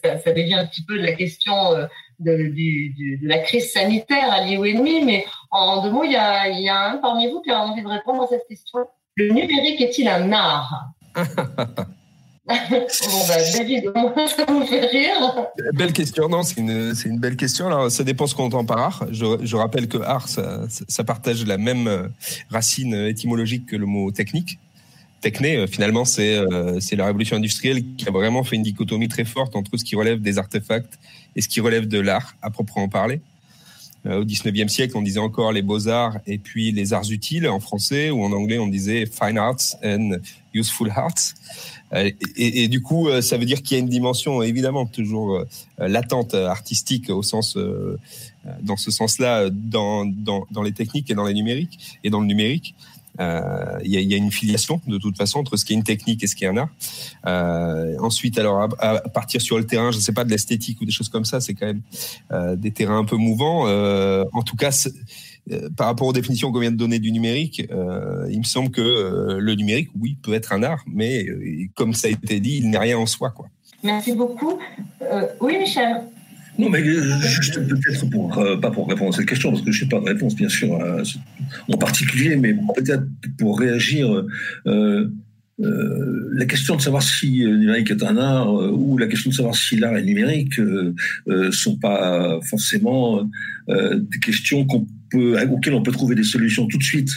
ça, 0.03 0.19
ça, 0.25 0.33
devient 0.33 0.55
un 0.55 0.67
petit 0.67 0.85
peu 0.85 0.99
de 0.99 1.05
la 1.05 1.13
question 1.13 1.55
euh, 1.73 1.87
de, 2.19 2.33
de, 2.33 3.23
de, 3.23 3.29
la 3.29 3.39
crise 3.39 3.73
sanitaire 3.73 4.31
alliée 4.33 4.59
au 4.59 4.65
ennemi, 4.65 5.05
mais 5.05 5.25
en 5.51 5.83
deux 5.83 5.91
mots, 5.91 6.05
il 6.05 6.13
y 6.13 6.17
a, 6.17 6.49
il 6.49 6.61
y 6.61 6.69
a 6.69 6.91
un 6.91 6.97
parmi 6.99 7.31
vous 7.31 7.41
qui 7.41 7.51
a 7.51 7.61
envie 7.61 7.83
de 7.83 7.89
répondre 7.89 8.23
à 8.23 8.27
cette 8.27 8.47
question. 8.49 8.81
Le 9.15 9.33
numérique 9.33 9.81
est-il 9.81 10.09
un 10.09 10.31
art? 10.33 10.93
bah. 12.49 12.55
Belle 15.75 15.93
question, 15.93 16.29
non, 16.29 16.43
c'est 16.43 16.61
une, 16.61 17.19
belle 17.19 17.37
question. 17.37 17.67
Alors, 17.67 17.91
ça 17.91 18.05
dépend 18.05 18.27
ce 18.27 18.35
qu'on 18.35 18.45
entend 18.45 18.65
par 18.65 18.79
art. 18.79 19.07
Je, 19.11 19.57
rappelle 19.57 19.89
que 19.89 19.99
art, 19.99 20.29
ça, 20.29 21.05
partage 21.05 21.45
la 21.45 21.59
même 21.59 21.87
euh, 21.87 22.09
racine 22.51 22.95
étymologique 22.95 23.67
que 23.67 23.77
le 23.77 23.87
mot 23.87 24.11
technique. 24.11 24.59
Techné, 25.21 25.57
euh, 25.57 25.67
finalement, 25.67 26.05
c'est, 26.05 26.37
euh, 26.37 26.81
c'est 26.81 26.97
la 26.97 27.07
révolution 27.07 27.37
industrielle 27.37 27.83
qui 27.97 28.09
a 28.09 28.11
vraiment 28.11 28.45
fait 28.45 28.57
une 28.57 28.63
dichotomie 28.63 29.09
très 29.09 29.25
forte 29.25 29.57
entre 29.57 29.77
ce 29.77 29.85
qui 29.85 29.97
relève 29.97 30.21
des 30.21 30.39
artefacts 30.39 30.99
et 31.37 31.43
ce 31.43 31.49
qui 31.49 31.61
relève 31.61 31.87
de 31.87 31.99
l'art, 31.99 32.35
à 32.41 32.51
proprement 32.51 32.89
parler. 32.89 33.21
Au 34.09 34.25
19e 34.25 34.69
siècle, 34.69 34.97
on 34.97 35.03
disait 35.03 35.19
encore 35.19 35.53
les 35.53 35.61
beaux-arts 35.61 36.19
et 36.25 36.39
puis 36.39 36.71
les 36.71 36.93
arts 36.93 37.11
utiles 37.11 37.49
en 37.49 37.59
français, 37.59 38.11
ou 38.11 38.23
en 38.23 38.33
anglais, 38.33 38.59
on 38.59 38.69
disait 38.69 39.07
fine 39.07 39.37
arts 39.37 39.77
and 39.85 40.19
useful 40.55 40.91
arts. 40.95 41.35
Euh, 41.95 42.11
et, 42.37 42.69
du 42.69 42.83
coup, 42.83 43.09
euh, 43.09 43.21
ça 43.21 43.39
veut 43.39 43.45
dire 43.45 43.63
qu'il 43.63 43.77
y 43.77 43.81
a 43.81 43.83
une 43.83 43.89
dimension 43.89 44.43
évidemment 44.43 44.87
toujours 44.87 45.37
euh, 45.37 45.89
latente 45.89 46.35
artistique 46.35 47.11
au 47.11 47.23
sens, 47.23 47.57
dans 48.63 48.77
ce 48.77 48.91
sens-là, 48.91 49.51
dans, 49.51 50.05
dans, 50.05 50.47
dans, 50.51 50.63
les 50.63 50.73
techniques 50.73 51.11
et 51.11 51.15
dans 51.15 51.25
les 51.25 51.35
numériques 51.35 51.99
et 52.05 52.11
dans 52.11 52.21
le 52.21 52.27
numérique. 52.27 52.75
Euh, 53.21 53.79
il 53.83 53.91
y, 53.91 53.97
a, 53.97 54.01
y, 54.01 54.15
a, 54.15 54.17
une 54.17 54.31
filiation 54.31 54.81
de 54.87 54.97
toute 54.97 55.17
façon 55.17 55.41
entre 55.41 55.57
ce 55.57 55.65
qui 55.65 55.73
est 55.73 55.77
une 55.77 55.83
technique 55.83 56.23
et 56.23 56.29
ce 56.29 56.37
qui 56.37 56.45
est 56.45 56.49
un 56.49 56.57
art. 56.57 56.69
Euh, 57.27 57.97
ensuite, 57.99 58.39
alors 58.39 58.69
à, 58.79 59.01
partir 59.09 59.41
sur 59.41 59.59
le 59.59 59.67
terrain, 59.67 59.91
je 59.91 59.97
ne 59.97 60.03
sais 60.03 60.13
pas 60.13 60.25
de 60.25 60.31
l'esthétique 60.31 60.81
ou 60.81 60.85
des 60.85 60.93
choses 60.93 61.09
comme 61.09 61.25
ça, 61.25 61.41
c'est 61.41 61.55
quand 61.55 61.67
même 61.67 61.83
euh, 62.31 62.55
des 62.55 62.71
terrains 62.71 62.99
un 62.99 63.05
peu 63.05 63.17
mouvants. 63.17 63.65
en 63.65 64.43
tout 64.43 64.57
cas, 64.57 64.71
euh, 64.71 64.91
par 65.77 65.87
rapport 65.87 66.07
aux 66.07 66.13
définitions 66.13 66.53
qu'on 66.53 66.61
vient 66.61 66.71
de 66.71 66.77
donner 66.77 66.99
du 66.99 67.13
numérique, 67.13 67.67
euh, 67.71 68.27
il 68.31 68.39
me 68.39 68.45
semble 68.45 68.71
que 68.71 68.81
euh, 68.81 69.39
le 69.41 69.55
numérique, 69.55 69.89
oui, 69.99 70.17
peut 70.23 70.35
être 70.35 70.53
un 70.53 70.63
art, 70.63 70.85
mais 70.87 71.27
comme 71.75 71.95
ça 71.95 72.09
a 72.09 72.11
été 72.11 72.41
dit, 72.41 72.59
il 72.59 72.71
n'est 72.71 72.79
rien 72.79 72.99
en 72.99 73.07
soi. 73.07 73.31
Quoi. 73.31 73.49
Merci 73.83 74.13
beaucoup. 74.13 74.59
oui, 75.41 75.59
Michel 75.59 76.03
non, 76.59 76.71
mais 76.71 76.83
juste 76.83 77.55
peut-être 77.69 78.11
pour, 78.11 78.35
pas 78.61 78.73
pour 78.73 78.89
répondre 78.89 79.15
à 79.15 79.17
cette 79.17 79.29
question, 79.29 79.53
parce 79.53 79.63
que 79.63 79.71
je 79.71 79.85
n'ai 79.85 79.89
pas 79.89 80.01
de 80.01 80.07
réponse, 80.07 80.35
bien 80.35 80.49
sûr, 80.49 80.77
en 81.73 81.79
particulier, 81.79 82.35
mais 82.35 82.53
peut-être 82.75 83.05
pour 83.39 83.61
réagir. 83.61 84.25
Euh, 84.67 85.09
euh, 85.61 86.29
la 86.35 86.47
question 86.47 86.77
de 86.77 86.81
savoir 86.81 87.03
si 87.03 87.39
le 87.39 87.57
numérique 87.57 87.91
est 87.91 88.03
un 88.05 88.17
art 88.17 88.53
ou 88.53 88.97
la 88.97 89.09
question 89.09 89.31
de 89.31 89.35
savoir 89.35 89.57
si 89.57 89.77
l'art 89.77 89.97
est 89.97 90.05
numérique 90.05 90.59
euh, 90.61 90.95
sont 91.51 91.77
pas 91.77 92.39
forcément 92.43 93.29
des 93.69 94.19
questions 94.21 94.65
qu'on 94.65 94.87
peut, 95.11 95.37
auquel 95.51 95.75
on 95.75 95.83
peut 95.83 95.93
trouver 95.93 96.15
des 96.15 96.25
solutions 96.25 96.67
tout 96.67 96.79
de 96.79 96.83
suite. 96.83 97.11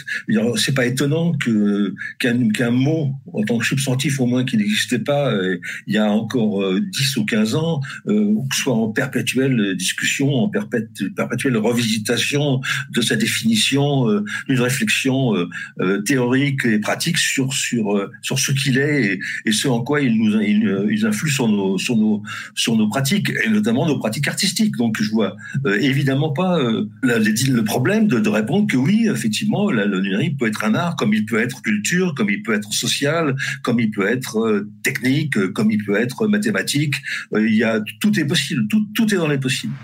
C'est 0.56 0.74
pas 0.74 0.86
étonnant 0.86 1.32
que 1.32 1.94
qu'un 2.18 2.70
mot 2.70 3.14
en 3.32 3.42
tant 3.42 3.58
que 3.58 3.66
substantif 3.66 4.20
au 4.20 4.26
moins 4.26 4.44
qui 4.44 4.56
n'existait 4.56 4.98
pas 4.98 5.32
euh, 5.32 5.58
il 5.86 5.94
y 5.94 5.98
a 5.98 6.10
encore 6.10 6.62
10 6.80 7.16
euh, 7.16 7.20
ou 7.20 7.24
15 7.24 7.54
ans, 7.54 7.80
euh, 8.06 8.34
soit 8.52 8.74
en 8.74 8.88
perpétuelle 8.88 9.74
discussion, 9.76 10.34
en 10.34 10.48
perpétuelle 10.48 11.56
revisitation 11.56 12.60
de 12.90 13.00
sa 13.00 13.16
définition, 13.16 14.08
euh, 14.08 14.24
d'une 14.48 14.60
réflexion 14.60 15.32
théorique 16.06 16.64
et 16.64 16.78
pratique 16.78 17.18
sur 17.18 17.52
sur 17.52 18.08
sur 18.22 18.38
ce 18.38 18.52
qu'il 18.52 18.78
est 18.78 19.18
et, 19.44 19.52
ce 19.52 19.68
en 19.68 19.82
quoi 19.82 20.00
il 20.00 20.16
nous 20.16 20.40
il, 20.40 20.88
il 20.90 21.06
influe 21.06 21.30
sur 21.30 21.48
nos 21.48 21.78
sur 21.78 21.96
nos 21.96 22.22
sur 22.54 22.76
nos 22.76 22.88
pratiques 22.88 23.30
et 23.44 23.48
notamment 23.48 23.86
nos 23.86 23.98
pratiques 23.98 24.28
artistiques. 24.28 24.76
Donc 24.76 25.00
je 25.00 25.10
vois 25.10 25.36
évidemment 25.80 26.30
pas 26.30 26.58
le, 26.58 26.88
le 27.02 27.64
problème 27.64 27.81
problème 27.82 28.06
de, 28.06 28.30
répondre 28.30 28.68
que 28.70 28.76
oui, 28.76 29.08
effectivement, 29.10 29.68
le 29.68 30.00
numérique 30.00 30.38
peut 30.38 30.46
être 30.46 30.62
un 30.62 30.76
art, 30.76 30.94
comme 30.94 31.12
il 31.12 31.26
peut 31.26 31.40
être 31.40 31.60
culture, 31.62 32.14
comme 32.16 32.30
il 32.30 32.40
peut 32.40 32.54
être 32.54 32.72
social, 32.72 33.34
comme 33.64 33.80
il 33.80 33.90
peut 33.90 34.06
être 34.06 34.38
euh, 34.38 34.70
technique, 34.84 35.36
comme 35.52 35.72
il 35.72 35.84
peut 35.84 35.96
être 35.96 36.28
mathématique. 36.28 36.94
il 37.32 37.56
y 37.56 37.64
a 37.64 37.80
tout 38.00 38.16
est 38.20 38.24
possible, 38.24 38.68
tout, 38.68 38.86
tout 38.94 39.12
est 39.12 39.16
dans 39.16 39.26
les 39.26 39.38
possibles. 39.38 39.74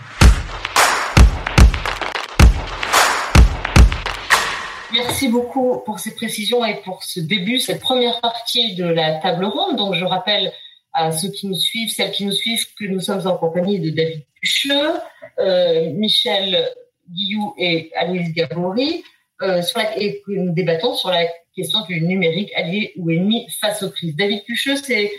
Merci 4.93 5.27
beaucoup 5.27 5.83
pour 5.85 5.99
ces 5.99 6.15
précisions 6.15 6.65
et 6.65 6.77
pour 6.85 7.03
ce 7.03 7.19
début, 7.19 7.59
cette 7.59 7.81
première 7.81 8.21
partie 8.21 8.77
de 8.77 8.85
la 8.85 9.15
table 9.15 9.45
ronde. 9.45 9.77
Donc, 9.77 9.95
je 9.95 10.05
rappelle 10.05 10.53
à 10.93 11.11
ceux 11.11 11.31
qui 11.33 11.49
nous 11.49 11.59
suivent, 11.59 11.91
celles 11.91 12.13
qui 12.13 12.25
nous 12.25 12.33
suivent, 12.33 12.65
que 12.79 12.85
nous 12.85 13.01
sommes 13.01 13.27
en 13.27 13.37
compagnie 13.37 13.81
de 13.81 13.91
David 13.91 14.23
Pucheux, 14.41 14.93
euh, 15.41 15.91
Michel 15.95 16.65
Guillou 17.11 17.55
et 17.59 17.91
Aloïse 17.97 18.33
Gabory, 18.35 19.03
euh, 19.43 19.63
et 19.97 20.23
que 20.27 20.33
nous 20.33 20.53
débattons 20.53 20.95
sur 20.95 21.11
la 21.11 21.25
question 21.55 21.81
du 21.89 22.01
numérique 22.01 22.53
allié 22.55 22.93
ou 22.97 23.11
ennemi 23.11 23.49
face 23.61 23.83
aux 23.83 23.91
crises. 23.91 24.17
David 24.17 24.45
Pucheux, 24.45 24.77
c'est 24.77 25.11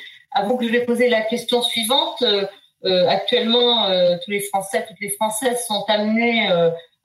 vous 0.46 0.58
que 0.58 0.66
je 0.66 0.72
vais 0.72 0.86
poser 0.86 1.10
la 1.10 1.22
question 1.22 1.62
suivante. 1.62 2.22
Euh, 2.22 3.08
actuellement, 3.08 3.88
tous 4.24 4.32
les 4.32 4.40
Français, 4.40 4.86
toutes 4.88 5.00
les 5.02 5.10
Françaises 5.10 5.66
sont 5.68 5.84
amenés 5.88 6.50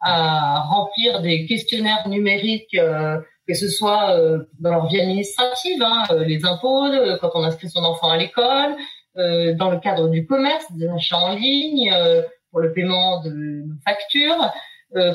à 0.05 0.61
remplir 0.61 1.23
des 1.23 1.47
questionnaires 1.47 2.07
numériques, 2.09 2.77
euh, 2.77 3.19
que 3.49 3.55
ce 3.55 3.69
soit 3.69 4.11
euh, 4.11 4.45
dans 4.61 4.71
leur 4.71 4.87
vie 4.89 5.01
administrative, 5.01 5.83
hein, 5.83 6.05
euh, 6.11 6.25
les 6.25 6.45
impôts, 6.45 6.87
quand 7.21 7.31
on 7.35 7.43
inscrit 7.43 7.71
son 7.71 7.83
enfant 7.85 8.11
à 8.11 8.17
l'école, 8.17 8.77
dans 9.17 9.71
le 9.71 9.79
cadre 9.79 10.09
du 10.09 10.27
commerce, 10.27 10.65
des 10.73 10.89
achats 10.89 11.17
en 11.17 11.37
ligne, 11.37 11.89
pour 12.51 12.59
le 12.59 12.73
paiement 12.73 13.23
de 13.23 13.31
nos 13.31 13.75
factures. 13.87 14.53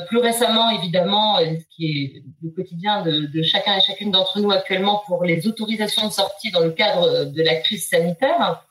Plus 0.08 0.18
récemment, 0.18 0.70
évidemment, 0.70 1.38
ce 1.38 1.64
qui 1.74 1.86
est 1.86 2.22
le 2.42 2.50
quotidien 2.50 3.02
de, 3.02 3.42
chacun 3.42 3.76
et 3.76 3.80
chacune 3.80 4.10
d'entre 4.10 4.38
nous 4.40 4.50
actuellement 4.50 5.02
pour 5.06 5.24
les 5.24 5.46
autorisations 5.46 6.06
de 6.06 6.12
sortie 6.12 6.50
dans 6.50 6.60
le 6.60 6.70
cadre 6.70 7.24
de 7.24 7.42
la 7.42 7.56
crise 7.56 7.88
sanitaire. 7.88 8.62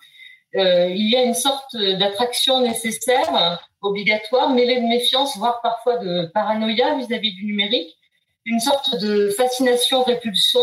Euh, 0.56 0.88
il 0.90 1.10
y 1.10 1.16
a 1.16 1.24
une 1.24 1.36
sorte 1.36 1.76
d'attraction 1.76 2.62
nécessaire, 2.62 3.60
obligatoire, 3.82 4.50
mêlée 4.50 4.82
de 4.82 4.88
méfiance, 4.88 5.38
voire 5.38 5.62
parfois 5.62 5.98
de 5.98 6.26
paranoïa 6.34 6.96
vis-à-vis 6.96 7.34
du 7.34 7.46
numérique, 7.46 7.96
une 8.46 8.60
sorte 8.60 9.00
de 9.00 9.30
fascination-répulsion 9.30 10.62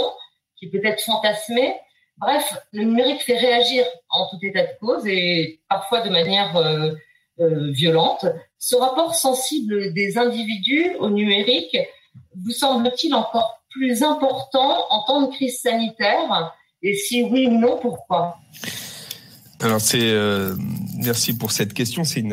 qui 0.59 0.69
peut 0.69 0.81
être 0.85 1.01
fantasmée. 1.03 1.77
Bref, 2.19 2.57
le 2.73 2.85
numérique 2.85 3.23
fait 3.23 3.37
réagir 3.37 3.85
en 4.11 4.29
tout 4.29 4.39
état 4.43 4.63
de 4.63 4.79
cause 4.81 5.07
et 5.07 5.61
parfois 5.69 6.01
de 6.01 6.11
manière 6.11 6.57
euh, 6.57 6.93
euh, 7.39 7.71
violente. 7.71 8.25
Ce 8.69 8.75
rapport 8.75 9.15
sensible 9.15 9.95
des 9.95 10.19
individus 10.19 10.97
au 10.99 11.09
numérique 11.09 11.77
vous 12.35 12.51
semble-t-il 12.51 13.15
encore 13.15 13.63
plus 13.71 14.03
important 14.03 14.87
en 14.91 15.05
temps 15.07 15.23
de 15.23 15.33
crise 15.33 15.61
sanitaire 15.61 16.53
Et 16.83 16.97
si 16.97 17.23
oui 17.23 17.47
ou 17.47 17.61
non, 17.61 17.79
pourquoi? 17.81 18.39
Alors 19.61 19.81
c'est 19.81 20.11
euh, 20.11 20.57
merci 20.97 21.39
pour 21.39 21.53
cette 21.53 21.75
question. 21.75 22.03
C'est 22.03 22.25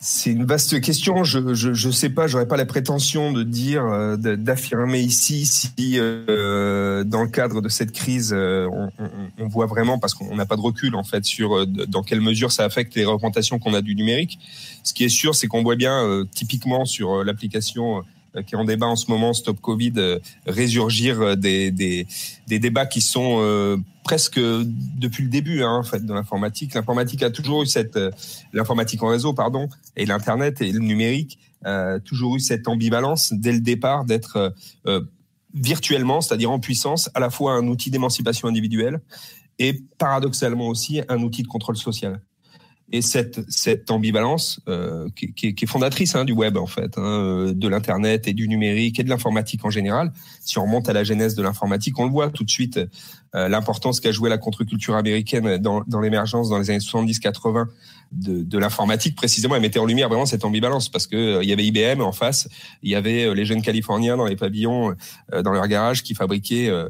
c'est 0.00 0.30
une 0.30 0.44
vaste 0.44 0.80
question. 0.80 1.24
Je 1.24 1.54
je 1.54 1.72
je 1.72 1.90
sais 1.90 2.10
pas. 2.10 2.26
J'aurais 2.26 2.46
pas 2.46 2.56
la 2.56 2.66
prétention 2.66 3.32
de 3.32 3.42
dire 3.42 3.84
euh, 3.84 4.16
d'affirmer 4.16 5.00
ici 5.00 5.44
si 5.46 5.72
euh, 5.98 7.04
dans 7.04 7.22
le 7.22 7.28
cadre 7.28 7.60
de 7.60 7.68
cette 7.68 7.92
crise 7.92 8.32
on, 8.32 8.90
on, 8.98 9.10
on 9.38 9.48
voit 9.48 9.66
vraiment 9.66 9.98
parce 9.98 10.14
qu'on 10.14 10.36
n'a 10.36 10.46
pas 10.46 10.56
de 10.56 10.60
recul 10.60 10.94
en 10.94 11.04
fait 11.04 11.24
sur 11.24 11.66
dans 11.66 12.02
quelle 12.02 12.20
mesure 12.20 12.52
ça 12.52 12.64
affecte 12.64 12.94
les 12.94 13.04
représentations 13.04 13.58
qu'on 13.58 13.74
a 13.74 13.82
du 13.82 13.94
numérique. 13.94 14.38
Ce 14.84 14.94
qui 14.94 15.04
est 15.04 15.08
sûr, 15.08 15.34
c'est 15.34 15.48
qu'on 15.48 15.62
voit 15.62 15.76
bien 15.76 16.24
typiquement 16.32 16.84
sur 16.84 17.24
l'application 17.24 18.04
qui 18.46 18.54
est 18.54 18.58
en 18.58 18.64
débat 18.64 18.86
en 18.86 18.96
ce 18.96 19.10
moment, 19.10 19.32
Stop 19.32 19.60
Covid, 19.60 20.20
résurgir 20.46 21.36
des, 21.36 21.70
des, 21.70 22.06
des 22.46 22.58
débats 22.58 22.86
qui 22.86 23.00
sont 23.00 23.40
presque 24.08 24.40
depuis 24.40 25.22
le 25.22 25.28
début 25.28 25.62
hein, 25.62 25.80
en 25.80 25.82
fait 25.82 26.04
de 26.04 26.14
l'informatique. 26.14 26.72
L'informatique 26.72 27.22
a 27.22 27.30
toujours 27.30 27.62
eu 27.62 27.66
cette 27.66 27.96
euh, 27.96 28.10
l'informatique 28.54 29.02
en 29.02 29.08
réseau 29.08 29.34
pardon 29.34 29.68
et 29.96 30.06
l'internet 30.06 30.62
et 30.62 30.72
le 30.72 30.78
numérique 30.78 31.38
euh, 31.66 31.98
toujours 31.98 32.36
eu 32.36 32.40
cette 32.40 32.68
ambivalence 32.68 33.34
dès 33.34 33.52
le 33.52 33.60
départ 33.60 34.06
d'être 34.06 34.36
euh, 34.36 34.50
euh, 34.86 35.00
virtuellement, 35.52 36.22
c'est-à-dire 36.22 36.50
en 36.50 36.58
puissance, 36.58 37.10
à 37.12 37.20
la 37.20 37.28
fois 37.28 37.52
un 37.52 37.66
outil 37.66 37.90
d'émancipation 37.90 38.48
individuelle 38.48 39.00
et 39.58 39.82
paradoxalement 39.98 40.68
aussi 40.68 41.02
un 41.10 41.22
outil 41.22 41.42
de 41.42 41.48
contrôle 41.48 41.76
social 41.76 42.22
et 42.90 43.02
cette, 43.02 43.50
cette 43.50 43.90
ambivalence 43.90 44.60
euh, 44.68 45.08
qui, 45.14 45.32
qui, 45.34 45.54
qui, 45.54 45.64
est 45.64 45.68
fondatrice 45.68 46.14
hein, 46.14 46.24
du 46.24 46.32
web 46.32 46.56
en 46.56 46.66
fait, 46.66 46.96
hein, 46.96 47.02
euh, 47.02 47.52
de 47.52 47.68
l'internet 47.68 48.26
et 48.26 48.32
du 48.32 48.48
numérique 48.48 48.98
et 48.98 49.04
de 49.04 49.10
l'informatique 49.10 49.64
en 49.64 49.70
général. 49.70 50.12
Si 50.40 50.58
on 50.58 50.62
remonte 50.62 50.88
à 50.88 50.94
la 50.94 51.04
genèse 51.04 51.34
de 51.34 51.42
l'informatique, 51.42 51.98
on 51.98 52.04
le 52.04 52.10
voit 52.10 52.30
tout 52.30 52.44
de 52.44 52.50
suite 52.50 52.80
euh, 53.34 53.48
l'importance 53.48 54.00
qu'a 54.00 54.10
joué 54.10 54.30
la 54.30 54.38
contre-culture 54.38 54.94
américaine 54.94 55.58
dans, 55.58 55.82
dans 55.86 56.00
l'émergence 56.00 56.48
dans 56.48 56.58
les 56.58 56.70
années 56.70 56.78
70-80 56.78 57.66
de, 58.12 58.42
de 58.42 58.58
l'informatique. 58.58 59.16
Précisément, 59.16 59.54
elle 59.54 59.62
mettait 59.62 59.78
en 59.78 59.86
lumière 59.86 60.08
vraiment 60.08 60.26
cette 60.26 60.46
ambivalence 60.46 60.88
parce 60.88 61.06
que 61.06 61.16
euh, 61.16 61.42
il 61.42 61.48
y 61.50 61.52
avait 61.52 61.66
IBM 61.66 62.00
en 62.00 62.12
face, 62.12 62.48
il 62.82 62.90
y 62.90 62.94
avait 62.94 63.34
les 63.34 63.44
jeunes 63.44 63.60
Californiens 63.60 64.16
dans 64.16 64.24
les 64.24 64.36
pavillons, 64.36 64.94
dans 65.30 65.52
leur 65.52 65.66
garage 65.68 66.02
qui 66.02 66.14
fabriquaient 66.14 66.70
euh, 66.70 66.88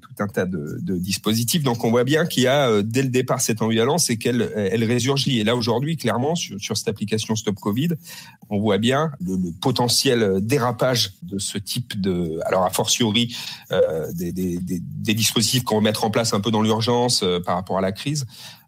tout 0.00 0.22
un 0.22 0.26
tas 0.26 0.46
de, 0.46 0.98
dispositifs. 0.98 1.62
Donc 1.62 1.84
on 1.84 1.90
voit 1.90 2.04
bien 2.04 2.26
qu'il 2.26 2.42
y 2.42 2.46
a 2.46 2.68
euh, 2.68 2.82
dès 2.82 3.02
le 3.02 3.08
départ 3.08 3.40
cette 3.40 3.62
ambivalence 3.62 4.10
et 4.10 4.16
qu'elle 4.16 4.50
elle 4.56 4.84
résurgit. 4.84 5.38
Et 5.38 5.44
là 5.44 5.54
aujourd'hui, 5.54 5.96
clairement, 5.96 6.34
sur, 6.34 6.76
cette 6.76 6.88
application 6.88 7.36
Stop 7.36 7.56
Covid, 7.56 7.90
on 8.48 8.58
voit 8.58 8.78
bien 8.78 9.12
le, 9.20 9.52
potentiel 9.60 10.40
dérapage 10.40 11.14
de 11.22 11.38
ce 11.38 11.58
type 11.58 12.00
de, 12.00 12.40
alors 12.46 12.64
a 12.64 12.70
fortiori 12.70 13.36
euh, 13.70 14.10
des, 14.12 14.58
dispositifs 15.14 15.64
qu'on 15.64 15.76
va 15.76 15.82
mettre 15.82 16.04
en 16.04 16.10
place 16.10 16.34
un 16.34 16.40
peu 16.40 16.50
dans 16.50 16.62
l'urgence 16.62 17.22
euh, 17.22 17.40
par 17.40 17.54
rapport 17.56 17.78
à 17.78 17.80
la 17.80 17.92
crise 17.92 18.26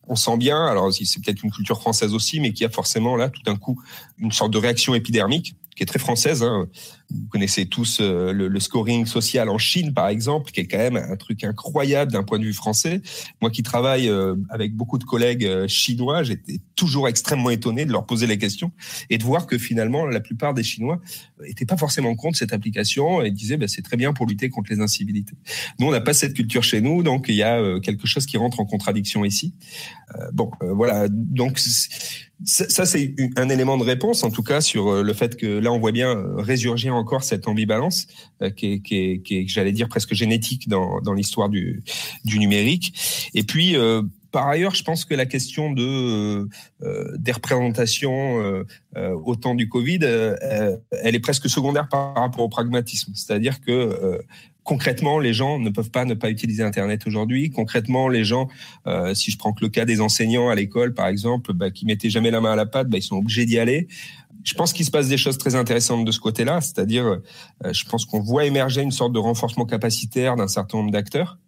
on 0.09 0.17
sent 0.17 0.37
bien, 0.37 0.67
alors 0.67 0.93
c'est 0.93 1.23
peut-être 1.23 1.45
une 1.45 1.53
culture 1.53 1.81
française 1.81 2.13
aussi, 2.13 2.41
mais 2.41 2.53
qui 2.53 2.65
a 2.65 2.69
forcément 2.69 3.15
là 3.15 3.29
tout 3.29 3.41
d'un 3.43 3.55
coup 3.55 3.81
une 4.19 4.33
sorte 4.33 4.53
de 4.53 4.59
réaction 4.59 4.97
épidermique 4.97 5.55
qui 5.77 5.83
est 5.83 5.87
très 5.87 5.99
française. 5.99 6.43
Hein. 6.43 6.69
Vous 7.11 7.27
connaissez 7.29 7.67
tous 7.67 7.99
euh, 8.01 8.33
le, 8.33 8.49
le, 8.49 8.61
scoring 8.61 9.07
social 9.07 9.49
en 9.49 9.59
Chine, 9.59 9.93
par 9.93 10.09
exemple, 10.09 10.51
qui 10.51 10.61
est 10.61 10.67
quand 10.67 10.79
même 10.79 10.97
un 10.97 11.17
truc 11.17 11.45
incroyable 11.45 12.13
d'un 12.13 12.23
point 12.23 12.39
de 12.39 12.45
vue 12.45 12.53
français. 12.53 13.03
Moi 13.41 13.51
qui 13.51 13.63
travaille 13.63 14.09
euh, 14.09 14.35
avec 14.49 14.75
beaucoup 14.75 14.99
de 14.99 15.05
collègues 15.05 15.45
euh, 15.45 15.69
chinois, 15.69 16.23
j'étais 16.23 16.61
toujours 16.75 17.09
extrêmement 17.09 17.51
étonné 17.51 17.85
de 17.85 17.93
leur 17.93 18.07
poser 18.07 18.27
les 18.27 18.39
questions 18.39 18.73
et 19.11 19.19
de 19.19 19.25
voir 19.25 19.47
que 19.47 19.59
finalement, 19.59 20.07
la 20.07 20.21
plupart 20.21 20.55
des 20.55 20.63
Chinois 20.63 21.01
n'étaient 21.47 21.67
pas 21.67 21.77
forcément 21.77 22.15
contre 22.15 22.39
cette 22.39 22.53
application 22.53 23.23
et 23.23 23.31
disaient 23.31 23.57
ben, 23.57 23.69
c'est 23.69 23.83
très 23.83 23.97
bien 23.97 24.13
pour 24.13 24.27
lutter 24.27 24.49
contre 24.49 24.73
les 24.73 24.81
incivilités. 24.81 25.35
Nous, 25.79 25.87
on 25.87 25.91
n'a 25.91 26.01
pas 26.01 26.15
cette 26.15 26.35
culture 26.35 26.63
chez 26.63 26.81
nous, 26.81 27.03
donc 27.03 27.27
il 27.29 27.35
y 27.35 27.43
a 27.43 27.81
quelque 27.81 28.07
chose 28.07 28.27
qui 28.27 28.37
rentre 28.37 28.61
en 28.61 28.65
contradiction 28.65 29.25
ici. 29.25 29.55
bon, 30.33 30.51
voilà. 30.61 31.09
Donc 31.09 31.59
ça, 32.45 32.87
c'est 32.87 33.15
un 33.37 33.49
élément 33.49 33.77
de 33.77 33.85
réponse, 33.85 34.23
en 34.25 34.31
tout 34.31 34.43
cas, 34.43 34.61
sur 34.61 35.03
le 35.03 35.13
fait 35.13 35.37
que 35.37 35.47
là, 35.47 35.73
on 35.73 35.79
voit 35.79 35.93
bien 35.93 36.17
résurgir 36.37 36.95
encore 37.03 37.25
cette 37.25 37.49
ambivalence 37.49 38.07
euh, 38.41 38.51
qui 38.51 38.81
est, 38.91 39.49
j'allais 39.49 39.73
dire, 39.73 39.89
presque 39.89 40.15
génétique 40.15 40.69
dans, 40.69 41.13
l'histoire 41.13 41.49
du, 41.49 41.83
numérique. 42.25 42.95
Et 43.35 43.43
puis, 43.43 43.77
euh, 43.77 44.03
par 44.33 44.49
ailleurs, 44.49 44.75
je 44.75 44.83
pense 44.83 45.05
que 45.05 45.15
la 45.15 45.27
question 45.27 45.73
de 45.73 46.49
euh, 46.83 47.17
des 47.19 47.33
représentations 47.33 48.41
euh, 48.41 48.65
euh 48.97 49.15
au 49.25 49.37
temps 49.37 49.55
du 49.55 49.69
Covid, 49.69 50.01
euh, 50.03 50.77
elle 51.03 51.15
est 51.15 51.21
presque 51.21 51.49
secondaire 51.49 51.89
par 51.89 52.15
rapport 52.15 52.45
au 52.45 52.49
pragmatisme. 52.49 53.13
C'est-à-dire 53.15 53.61
que 53.61 54.23
concrètement, 54.65 55.19
les 55.19 55.33
gens 55.33 55.59
ne 55.59 55.71
peuvent 55.71 55.91
pas 55.91 56.05
ne 56.05 56.15
pas 56.15 56.31
utiliser 56.31 56.63
Internet 56.63 57.07
aujourd'hui. 57.07 57.51
Concrètement, 57.51 58.09
les 58.09 58.25
gens, 58.25 58.49
euh, 58.87 59.15
si 59.15 59.31
je 59.31 59.39
prends 59.39 59.53
que 59.53 59.65
le 59.65 59.69
cas 59.69 59.85
des 59.85 60.01
enseignants 60.01 60.49
à 60.49 60.55
l'école, 60.55 60.95
par 60.95 61.09
exemple, 61.09 61.53
bah, 61.53 61.71
qui 61.71 61.85
mettaient 61.85 62.11
jamais 62.11 62.31
la 62.31 62.41
main 62.41 62.53
à 62.53 62.57
la 62.57 62.67
pâte, 62.67 62.89
bah, 62.89 62.99
ils 62.99 63.03
sont 63.03 63.17
obligés 63.17 63.45
d'y 63.45 63.59
aller 63.59 63.89
je 64.45 64.55
pense 64.55 64.73
qu'il 64.73 64.85
se 64.85 64.91
passe 64.91 65.09
des 65.09 65.17
choses 65.17 65.39
très 65.39 65.55
intéressantes 65.55 66.05
de 66.05 66.13
ce 66.13 66.21
côté-là, 66.21 66.61
c'est-à-dire, 66.61 67.07
euh, 67.07 67.73
je 67.73 67.85
pense 67.85 68.05
qu'on 68.05 68.21
voit 68.21 68.45
émerger 68.45 68.83
une 68.83 68.91
sorte 68.91 69.13
de 69.13 69.19
renforcement 69.19 69.67
capacitaire 69.67 70.37
d'un 70.37 70.49
certain 70.49 70.79
nombre 70.79 70.91
d'acteurs 70.91 71.39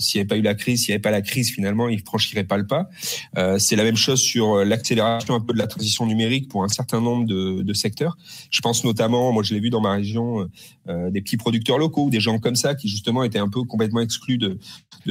s'il 0.00 0.18
n'y 0.18 0.22
avait 0.22 0.28
pas 0.28 0.36
eu 0.36 0.42
la 0.42 0.54
crise, 0.54 0.80
s'il 0.80 0.92
n'y 0.92 0.94
avait 0.94 1.02
pas 1.02 1.10
la 1.10 1.22
crise, 1.22 1.50
finalement, 1.50 1.88
ils 1.88 2.00
franchiraient 2.00 2.44
pas 2.44 2.56
le 2.56 2.66
pas. 2.66 2.88
Euh, 3.36 3.58
c'est 3.58 3.76
la 3.76 3.84
même 3.84 3.96
chose 3.96 4.20
sur 4.20 4.54
euh, 4.54 4.64
l'accélération 4.64 5.34
un 5.34 5.40
peu 5.40 5.52
de 5.52 5.58
la 5.58 5.66
transition 5.66 6.06
numérique 6.06 6.48
pour 6.48 6.64
un 6.64 6.68
certain 6.68 7.00
nombre 7.00 7.26
de, 7.26 7.72
secteurs. 7.72 8.18
Je 8.50 8.60
pense 8.60 8.84
notamment, 8.84 9.32
moi 9.32 9.42
je 9.44 9.54
l'ai 9.54 9.60
vu 9.60 9.70
dans 9.70 9.80
ma 9.80 9.92
région, 9.92 10.48
euh, 10.88 11.10
des 11.10 11.20
petits 11.20 11.36
producteurs 11.36 11.78
locaux, 11.78 12.10
des 12.10 12.20
gens 12.20 12.38
comme 12.38 12.56
ça 12.56 12.74
qui 12.74 12.88
justement 12.88 13.22
étaient 13.22 13.38
un 13.38 13.48
peu 13.48 13.62
complètement 13.62 14.00
exclus 14.00 14.38
de, 14.38 14.58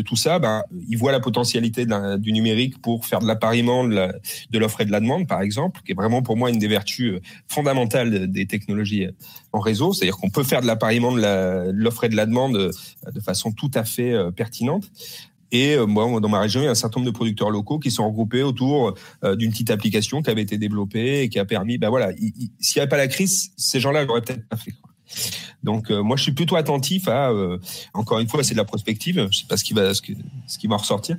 tout 0.06 0.16
ça. 0.16 0.40
Ben, 0.40 0.62
ils 0.90 0.98
voient 0.98 1.12
la 1.12 1.20
potentialité 1.20 1.86
du 2.20 2.32
numérique 2.32 2.82
pour 2.82 3.06
faire 3.06 3.20
de 3.20 3.28
l'appariement 3.28 3.86
de 3.86 4.60
l'offre 4.60 4.82
et 4.82 4.86
de 4.86 4.92
la 4.92 5.00
demande, 5.00 5.28
par 5.28 5.42
exemple, 5.42 5.82
qui 5.86 5.94
est 5.94 5.96
vraiment 5.96 6.22
pour 6.22 6.38
moi 6.38 6.50
une 6.50 6.60
des 6.60 6.68
vertus 6.68 7.20
fondamentales 7.48 8.32
des 8.32 8.46
technologies 8.46 9.08
en 9.52 9.60
réseau. 9.60 9.94
C'est-à-dire 9.94 10.18
qu'on 10.18 10.30
peut 10.30 10.44
faire 10.44 10.62
de 10.62 10.68
l'appariement 10.68 11.12
de 11.12 11.72
l'offre 11.72 12.04
et 12.04 12.10
de 12.10 12.16
la 12.16 12.26
demande 12.26 12.72
de 13.14 13.20
façon 13.20 13.52
tout 13.52 13.72
à 13.74 13.84
fait 13.84 14.14
pertinente 14.36 14.79
Et 15.52 15.78
moi, 15.78 16.20
dans 16.20 16.30
ma 16.30 16.42
région, 16.42 16.62
il 16.62 16.66
y 16.66 16.68
a 16.68 16.72
un 16.72 16.76
certain 16.76 17.00
nombre 17.00 17.12
de 17.12 17.16
producteurs 17.16 17.50
locaux 17.50 17.80
qui 17.80 17.90
sont 17.90 18.06
regroupés 18.08 18.44
autour 18.44 18.94
d'une 19.24 19.50
petite 19.50 19.72
application 19.72 20.22
qui 20.22 20.30
avait 20.30 20.44
été 20.44 20.58
développée 20.58 21.22
et 21.22 21.30
qui 21.30 21.40
a 21.40 21.46
permis, 21.46 21.78
ben 21.78 21.90
voilà, 21.90 22.12
s'il 22.60 22.78
n'y 22.78 22.82
avait 22.82 22.90
pas 22.90 22.98
la 22.98 23.08
crise, 23.08 23.52
ces 23.58 23.80
gens-là 23.80 24.04
l'auraient 24.04 24.22
peut-être 24.22 24.48
pas 24.48 24.58
fait. 24.58 24.74
Donc 25.64 25.90
moi 25.90 26.16
je 26.18 26.24
suis 26.24 26.32
plutôt 26.32 26.56
attentif 26.56 27.08
à 27.08 27.34
encore 27.94 28.20
une 28.20 28.30
fois 28.30 28.44
c'est 28.44 28.54
de 28.54 28.60
la 28.60 28.66
prospective, 28.66 29.28
je 29.32 29.40
sais 29.40 29.48
pas 29.48 29.58
ce 29.58 29.64
qui 29.64 29.74
va 29.74 29.94
ce, 29.94 30.02
qui 30.02 30.68
va 30.68 30.78
ressortir, 30.78 31.18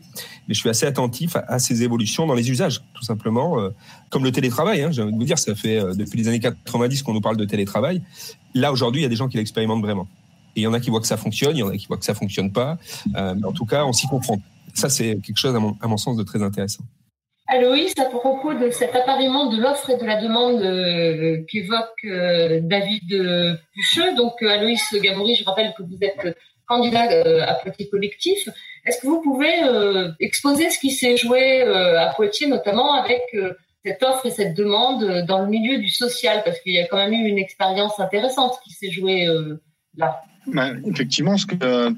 mais 0.49 0.55
je 0.55 0.61
suis 0.61 0.69
assez 0.69 0.87
attentif 0.87 1.37
à, 1.37 1.59
ces 1.59 1.83
évolutions 1.83 2.27
dans 2.27 2.35
les 2.35 2.51
usages 2.51 2.83
tout 2.95 3.03
simplement 3.03 3.59
comme 4.09 4.25
le 4.25 4.33
télétravail. 4.33 4.83
Hein, 4.83 4.93
J'ai 4.93 5.03
envie 5.03 5.13
de 5.13 5.19
vous 5.19 5.25
dire 5.25 5.39
ça 5.39 5.55
fait 5.55 5.83
depuis 5.97 6.19
les 6.19 6.29
années 6.29 6.41
90 6.41 7.03
qu'on 7.03 7.15
nous 7.15 7.21
parle 7.21 7.37
de 7.37 7.45
télétravail. 7.45 8.01
Là 8.55 8.73
aujourd'hui 8.73 9.01
il 9.01 9.05
y 9.05 9.07
a 9.07 9.11
des 9.11 9.17
gens 9.17 9.29
qui 9.29 9.37
l'expérimentent 9.37 9.83
vraiment. 9.83 10.07
Il 10.57 10.63
y 10.63 10.67
en 10.67 10.73
a 10.73 10.81
qui 10.81 10.91
voient 10.91 11.01
que 11.01 11.07
ça 11.07 11.17
fonctionne, 11.17 11.57
il 11.57 11.61
y 11.61 11.63
en 11.63 11.69
a 11.69 11.77
qui 11.77 11.87
voient 11.87 11.99
que 11.99 12.05
ça 12.05 12.15
fonctionne 12.15 12.53
pas. 12.53 12.79
mais 13.15 13.45
en 13.45 13.53
tout 13.53 13.67
cas 13.67 13.85
on 13.85 13.93
s'y 13.93 14.07
confronte. 14.07 14.41
Ça 14.75 14.89
c'est 14.89 15.19
quelque 15.25 15.39
chose 15.39 15.55
à 15.55 15.89
mon, 15.89 15.97
sens 15.97 16.17
de 16.17 16.23
très 16.23 16.43
intéressant. 16.43 16.85
Aloïs, 17.51 17.99
à 17.99 18.05
propos 18.05 18.55
de 18.55 18.71
cet 18.71 18.95
appariement 18.95 19.47
de 19.47 19.61
l'offre 19.61 19.91
et 19.91 19.97
de 19.97 20.05
la 20.05 20.23
demande 20.23 20.63
euh, 20.63 21.45
qu'évoque 21.49 22.05
euh, 22.05 22.61
David 22.63 23.59
Pucheux, 23.75 24.15
donc 24.15 24.41
euh, 24.43 24.51
Aloïs 24.51 24.81
Gabory, 24.95 25.35
je 25.35 25.45
rappelle 25.45 25.75
que 25.77 25.83
vous 25.83 25.99
êtes 26.01 26.39
candidat 26.69 27.09
à 27.49 27.55
Poitiers 27.55 27.89
Collectif. 27.89 28.49
Est-ce 28.87 29.01
que 29.01 29.09
vous 29.09 29.21
pouvez 29.21 29.53
exposer 30.21 30.71
ce 30.71 30.79
qui 30.79 30.93
s'est 30.93 31.17
joué 31.17 31.63
à 31.63 32.13
Poitiers, 32.15 32.47
notamment 32.47 32.95
avec 32.95 33.23
cette 33.85 34.01
offre 34.05 34.27
et 34.27 34.31
cette 34.31 34.55
demande 34.55 35.25
dans 35.27 35.41
le 35.41 35.49
milieu 35.49 35.79
du 35.79 35.89
social, 35.89 36.43
parce 36.45 36.61
qu'il 36.61 36.73
y 36.73 36.79
a 36.79 36.87
quand 36.87 36.99
même 36.99 37.13
eu 37.13 37.27
une 37.27 37.39
expérience 37.39 37.99
intéressante 37.99 38.61
qui 38.63 38.71
s'est 38.71 38.93
jouée 38.93 39.27
là. 39.97 40.23
Bah, 40.47 40.71
effectivement, 40.87 41.37
ce, 41.37 41.47
que, 41.47 41.95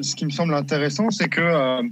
ce 0.00 0.14
qui 0.14 0.26
me 0.26 0.30
semble 0.30 0.54
intéressant, 0.54 1.10
c'est 1.10 1.28
que 1.28 1.82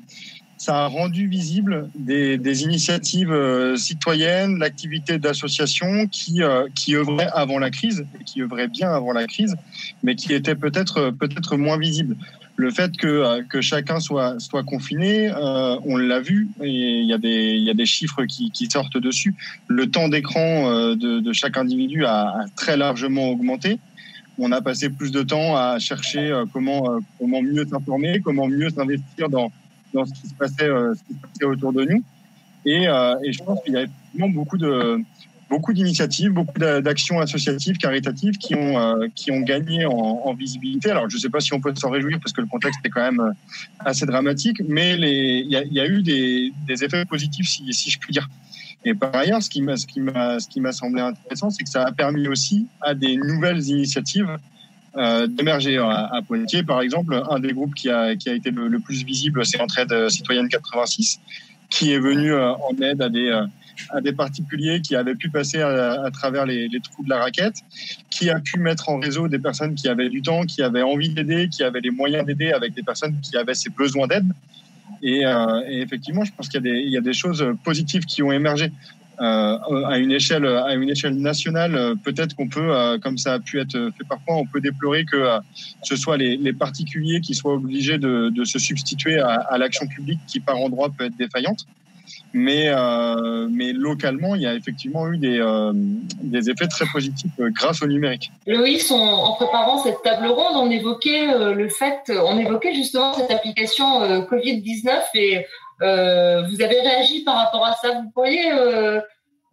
ça 0.65 0.85
a 0.85 0.87
rendu 0.87 1.29
visible 1.29 1.91
des, 1.95 2.63
initiatives 2.63 3.33
euh, 3.33 3.77
citoyennes, 3.77 4.59
l'activité 4.59 5.19
d'associations 5.19 6.07
qui, 6.07 6.43
euh, 6.43 6.69
qui 6.75 6.95
œuvraient 6.95 7.29
avant 7.35 7.59
la 7.59 7.71
crise, 7.71 8.07
qui 8.25 8.41
œuvraient 8.41 8.69
bien 8.69 8.91
avant 8.91 9.13
la 9.13 9.27
crise, 9.27 9.57
mais 10.03 10.15
qui 10.15 10.33
étaient 10.33 10.55
peut-être 10.55 11.11
peut-être 11.11 11.57
moins 11.57 11.79
visibles. 11.79 12.17
Le 12.57 12.71
fait 12.71 12.97
que, 12.97 13.07
euh, 13.07 13.43
que 13.43 13.61
chacun 13.61 13.99
soit, 14.01 14.39
soit 14.39 14.63
confiné, 14.63 15.29
euh, 15.29 15.77
on 15.85 15.97
l'a 15.97 16.21
vu, 16.21 16.49
et 16.63 16.71
il 16.71 17.07
y, 17.07 17.13
a 17.13 17.19
des, 17.19 17.57
y 17.57 17.69
a 17.69 17.75
des 17.75 17.87
chiffres 17.87 18.25
qui, 18.25 18.69
sortent 18.71 18.97
dessus. 18.97 19.35
Le 19.69 19.91
temps 19.91 20.09
d'écran 20.09 20.95
de, 20.95 21.33
chaque 21.33 21.59
individu 21.59 22.07
a 22.07 22.47
très 22.57 22.77
largement 22.77 23.29
augmenté 23.29 23.79
on 24.39 24.53
a 24.53 24.61
passé 24.61 24.91
plus 24.91 25.13
de 25.13 25.23
temps 25.23 25.57
à 25.57 25.79
chercher 25.79 26.43
comment, 26.53 26.99
comment 27.19 27.43
mieux 27.43 27.67
s'informer, 27.67 28.21
comment 28.21 28.49
mieux 28.49 28.71
s'investir 28.71 29.29
dans, 29.29 29.53
dans 29.95 30.05
ce 30.05 30.13
qui 30.13 30.29
se 30.29 30.35
passait, 30.35 30.69
euh, 30.69 30.95
ce 30.95 31.03
qui 31.05 31.15
se 31.15 31.21
passait 31.21 31.45
autour 31.45 31.73
de 31.73 31.85
nous. 31.85 32.03
Et, 32.67 32.87
euh, 32.89 33.15
et 33.23 33.33
je 33.33 33.43
pense 33.43 33.63
qu'il 33.63 33.75
y 33.75 33.77
a 33.77 33.83
effectivement 33.83 34.29
beaucoup 34.29 34.59
de 34.59 35.01
beaucoup 35.51 35.75
d'initiatives, 35.75 36.33
beaucoup 36.33 36.59
d'actions 36.59 37.21
associatives, 37.21 37.77
caritatives 37.77 38.39
qui 38.39 38.55
ont 38.55 38.79
euh, 38.79 39.07
qui 39.15 39.31
ont 39.31 39.41
gagné 39.41 39.87
en, 39.87 39.93
en 39.93 40.35
visibilité. 40.35 40.91
Alors 40.91 41.09
je 41.09 41.17
ne 41.17 41.21
sais 41.21 41.29
pas 41.29 41.41
si 41.41 41.53
on 41.53 41.61
peut 41.61 41.73
s'en 41.77 41.91
réjouir 41.91 42.19
parce 42.19 42.33
que 42.33 42.41
le 42.41 42.47
contexte 42.47 42.81
est 42.85 42.89
quand 42.89 43.03
même 43.03 43.35
assez 43.79 44.07
dramatique, 44.07 44.63
mais 44.67 44.95
il 44.95 45.51
y 45.51 45.57
a, 45.57 45.65
y 45.65 45.81
a, 45.81 45.87
eu 45.87 46.03
des, 46.03 46.53
des 46.67 46.83
effets 46.83 47.05
positifs 47.05 47.49
si, 47.49 47.73
si 47.73 47.91
je 47.91 47.99
puis 47.99 48.13
dire. 48.13 48.29
Et 48.85 48.95
par 48.95 49.15
ailleurs, 49.15 49.43
ce 49.43 49.49
qui 49.49 49.63
m'a 49.63 49.77
ce 49.77 49.87
qui 49.87 50.01
m'a 50.01 50.39
ce 50.41 50.49
qui 50.49 50.61
m'a 50.61 50.73
semblé 50.73 51.01
intéressant, 51.01 51.51
c'est 51.51 51.65
que 51.65 51.71
ça 51.71 51.85
a 51.85 51.93
permis 51.93 52.29
aussi 52.29 52.67
à 52.81 52.95
des 52.95 53.17
nouvelles 53.17 53.67
initiatives 53.67 54.39
euh, 54.97 55.27
d'émerger 55.27 55.79
à, 55.79 56.09
à, 56.13 56.23
Poitiers. 56.23 56.63
Par 56.63 56.81
exemple, 56.81 57.21
un 57.29 57.41
des 57.41 57.53
groupes 57.53 57.75
qui 57.75 57.91
a, 57.91 58.15
qui 58.15 58.29
a 58.29 58.35
été 58.35 58.51
le, 58.53 58.79
plus 58.79 59.05
visible, 59.05 59.45
c'est 59.45 59.61
Entraide 59.61 60.09
Citoyenne 60.09 60.49
86, 60.49 61.19
qui 61.69 61.93
est 61.93 61.99
venu 61.99 62.33
euh, 62.33 62.53
en 62.53 62.81
aide 62.81 63.03
à 63.03 63.09
des, 63.09 63.29
euh, 63.29 63.45
à 63.91 64.01
des 64.01 64.13
particuliers 64.13 64.81
qui 64.81 64.95
avaient 64.95 65.17
pu 65.17 65.31
passer 65.31 65.61
à, 65.63 66.05
à 66.05 66.11
travers 66.13 66.47
les, 66.47 66.69
les, 66.69 66.79
trous 66.79 67.03
de 67.03 67.11
la 67.11 67.19
raquette, 67.19 67.57
qui 68.09 68.31
a 68.31 68.39
pu 68.39 68.61
mettre 68.61 68.89
en 68.89 69.01
réseau 69.01 69.27
des 69.27 69.41
personnes 69.41 69.75
qui 69.75 69.89
avaient 69.89 70.11
du 70.11 70.23
temps, 70.23 70.43
qui 70.43 70.63
avaient 70.63 70.83
envie 70.83 71.09
d'aider, 71.09 71.49
qui 71.49 71.65
avaient 71.65 71.81
les 71.81 71.91
moyens 71.91 72.25
d'aider 72.25 72.53
avec 72.53 72.75
des 72.75 72.85
personnes 72.85 73.21
qui 73.21 73.37
avaient 73.37 73.55
ces 73.55 73.71
besoins 73.71 74.07
d'aide. 74.07 74.31
Et, 75.05 75.25
euh, 75.27 75.61
et, 75.69 75.83
effectivement, 75.83 76.25
je 76.25 76.33
pense 76.35 76.49
qu'il 76.49 76.65
y, 76.65 76.97
a 76.97 77.01
des 77.01 77.13
choses 77.13 77.47
positives 77.63 78.05
qui 78.07 78.23
ont 78.23 78.33
émergé. 78.33 78.73
Euh, 79.21 79.59
à 79.87 79.99
une 79.99 80.11
échelle 80.11 80.45
à 80.45 80.75
une 80.75 80.91
échelle 80.91 81.15
nationale, 81.15 81.95
peut-être 82.03 82.35
qu'on 82.35 82.49
peut, 82.49 82.75
euh, 82.75 82.99
comme 82.99 83.17
ça 83.17 83.35
a 83.35 83.39
pu 83.39 83.61
être 83.61 83.93
fait 83.97 84.05
parfois, 84.09 84.39
on 84.39 84.47
peut 84.47 84.61
déplorer 84.61 85.05
que 85.05 85.39
ce 85.85 85.95
soit 85.95 86.17
les, 86.17 86.53
particuliers 86.53 87.21
qui 87.21 87.35
soient 87.35 87.55
obligés 87.55 87.99
de, 87.99 88.31
de 88.31 88.45
se 88.45 88.59
substituer 88.59 89.21
à, 89.21 89.35
à 89.35 89.57
l'action 89.57 89.87
publique 89.87 90.19
qui 90.27 90.41
par 90.41 90.57
endroit 90.57 90.89
peut 90.91 91.05
être 91.05 91.17
défaillante. 91.17 91.65
Mais, 92.37 92.67
euh, 92.67 93.49
mais 93.49 93.73
localement, 93.73 94.35
il 94.35 94.43
y 94.43 94.47
a 94.47 94.55
effectivement 94.55 95.09
eu 95.09 95.19
des, 95.19 95.39
euh, 95.39 95.73
des 95.73 96.51
effets 96.51 96.67
très 96.67 96.85
positifs 96.93 97.31
grâce 97.39 97.81
au 97.81 97.87
numérique. 97.87 98.33
Loïs, 98.47 98.91
en 98.91 99.33
préparant 99.35 99.79
cette 99.83 100.03
table 100.03 100.27
ronde, 100.27 100.57
on 100.57 100.69
évoquait 100.69 101.55
le 101.55 101.69
fait, 101.69 102.11
on 102.11 102.37
évoquait 102.37 102.75
justement 102.75 103.15
cette 103.15 103.31
application 103.31 104.01
Covid-19 104.23 105.01
et 105.15 105.47
euh, 105.83 106.43
vous 106.49 106.63
avez 106.63 106.81
réagi 106.81 107.25
par 107.25 107.37
rapport 107.37 107.67
à 107.67 107.75
ça. 107.75 107.93
Vous 107.93 108.11
pourriez 108.11 108.53
euh, 108.53 109.01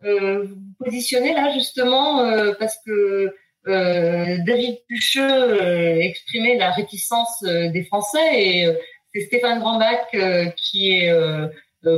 euh, 0.03 0.45
vous 0.45 0.85
positionner 0.85 1.33
là 1.33 1.51
justement 1.53 2.23
parce 2.59 2.77
que 2.85 3.33
David 3.65 4.77
Pucheux 4.87 6.01
exprimait 6.01 6.57
la 6.57 6.71
réticence 6.71 7.43
des 7.43 7.83
Français 7.83 8.29
et 8.33 8.67
c'est 9.13 9.21
Stéphane 9.21 9.59
Grandbach 9.59 10.07
qui 10.55 10.91
est 10.91 11.13